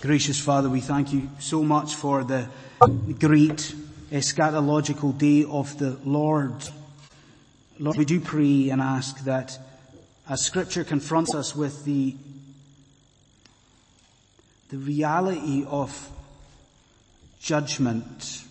Gracious 0.00 0.40
Father, 0.40 0.68
we 0.68 0.80
thank 0.80 1.12
you 1.12 1.28
so 1.38 1.62
much 1.62 1.94
for 1.94 2.24
the 2.24 2.48
great 3.18 3.74
eschatological 4.10 5.16
day 5.16 5.44
of 5.44 5.78
the 5.78 5.98
Lord. 6.04 6.54
Lord, 7.78 7.96
we 7.96 8.06
do 8.06 8.18
pray 8.18 8.70
and 8.70 8.80
ask 8.80 9.22
that 9.24 9.58
as 10.28 10.42
scripture 10.42 10.84
confronts 10.84 11.34
us 11.34 11.54
with 11.54 11.84
the 11.84 12.16
the 14.70 14.78
reality 14.78 15.64
of 15.68 16.10
judgment 17.40 18.44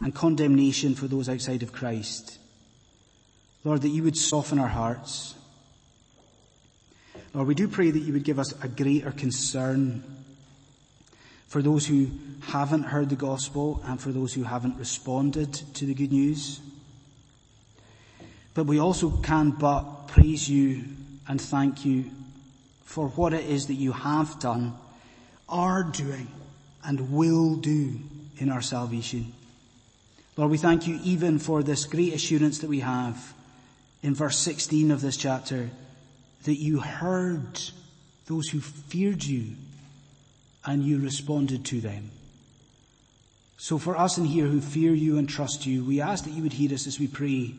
and 0.00 0.14
condemnation 0.14 0.94
for 0.94 1.06
those 1.06 1.28
outside 1.28 1.62
of 1.62 1.72
Christ. 1.72 2.38
Lord, 3.62 3.82
that 3.82 3.88
you 3.88 4.02
would 4.04 4.16
soften 4.16 4.58
our 4.58 4.68
hearts. 4.68 5.34
Lord, 7.34 7.48
we 7.48 7.54
do 7.54 7.68
pray 7.68 7.90
that 7.90 7.98
you 7.98 8.12
would 8.14 8.24
give 8.24 8.38
us 8.38 8.54
a 8.62 8.68
greater 8.68 9.10
concern 9.10 10.02
for 11.48 11.60
those 11.60 11.86
who 11.86 12.10
haven't 12.42 12.84
heard 12.84 13.10
the 13.10 13.16
gospel 13.16 13.82
and 13.84 14.00
for 14.00 14.12
those 14.12 14.32
who 14.32 14.44
haven't 14.44 14.78
responded 14.78 15.52
to 15.52 15.84
the 15.84 15.94
good 15.94 16.12
news. 16.12 16.60
But 18.54 18.66
we 18.66 18.78
also 18.78 19.10
can 19.10 19.50
but 19.50 20.08
praise 20.08 20.48
you 20.48 20.84
and 21.28 21.40
thank 21.40 21.84
you 21.84 22.10
for 22.84 23.08
what 23.08 23.34
it 23.34 23.44
is 23.44 23.66
that 23.66 23.74
you 23.74 23.92
have 23.92 24.38
done 24.38 24.74
are 25.54 25.84
doing 25.84 26.26
and 26.84 27.12
will 27.12 27.54
do 27.54 28.00
in 28.38 28.50
our 28.50 28.60
salvation. 28.60 29.32
Lord, 30.36 30.50
we 30.50 30.58
thank 30.58 30.88
you 30.88 30.98
even 31.04 31.38
for 31.38 31.62
this 31.62 31.84
great 31.84 32.12
assurance 32.12 32.58
that 32.58 32.68
we 32.68 32.80
have 32.80 33.32
in 34.02 34.14
verse 34.14 34.36
16 34.38 34.90
of 34.90 35.00
this 35.00 35.16
chapter 35.16 35.70
that 36.42 36.56
you 36.56 36.80
heard 36.80 37.60
those 38.26 38.48
who 38.48 38.60
feared 38.60 39.22
you 39.22 39.54
and 40.66 40.82
you 40.82 40.98
responded 40.98 41.64
to 41.66 41.80
them. 41.80 42.10
So 43.56 43.78
for 43.78 43.96
us 43.96 44.18
in 44.18 44.24
here 44.24 44.46
who 44.46 44.60
fear 44.60 44.92
you 44.92 45.18
and 45.18 45.28
trust 45.28 45.66
you, 45.66 45.84
we 45.84 46.00
ask 46.00 46.24
that 46.24 46.32
you 46.32 46.42
would 46.42 46.52
hear 46.52 46.74
us 46.74 46.88
as 46.88 46.98
we 46.98 47.06
pray 47.06 47.54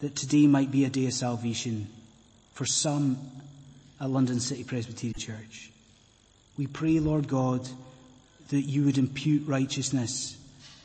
that 0.00 0.16
today 0.16 0.48
might 0.48 0.72
be 0.72 0.84
a 0.84 0.90
day 0.90 1.06
of 1.06 1.12
salvation 1.12 1.86
for 2.54 2.66
some 2.66 3.16
at 4.00 4.10
London 4.10 4.40
City 4.40 4.64
Presbyterian 4.64 5.14
Church. 5.16 5.70
We 6.56 6.66
pray, 6.66 7.00
Lord 7.00 7.28
God, 7.28 7.68
that 8.50 8.62
you 8.62 8.84
would 8.84 8.98
impute 8.98 9.46
righteousness, 9.46 10.36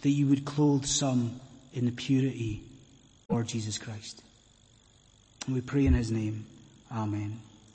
that 0.02 0.10
you 0.10 0.28
would 0.28 0.46
clothe 0.46 0.86
some 0.86 1.40
in 1.74 1.86
the 1.86 1.92
purity, 1.92 2.64
Lord 3.30 3.48
Jesus 3.48 3.78
Christ. 3.78 4.24
And 5.46 5.56
we 5.56 5.62
pray 5.62 5.86
in 5.86 5.94
his 5.94 6.12
name. 6.12 6.46
Amen. 6.92 7.40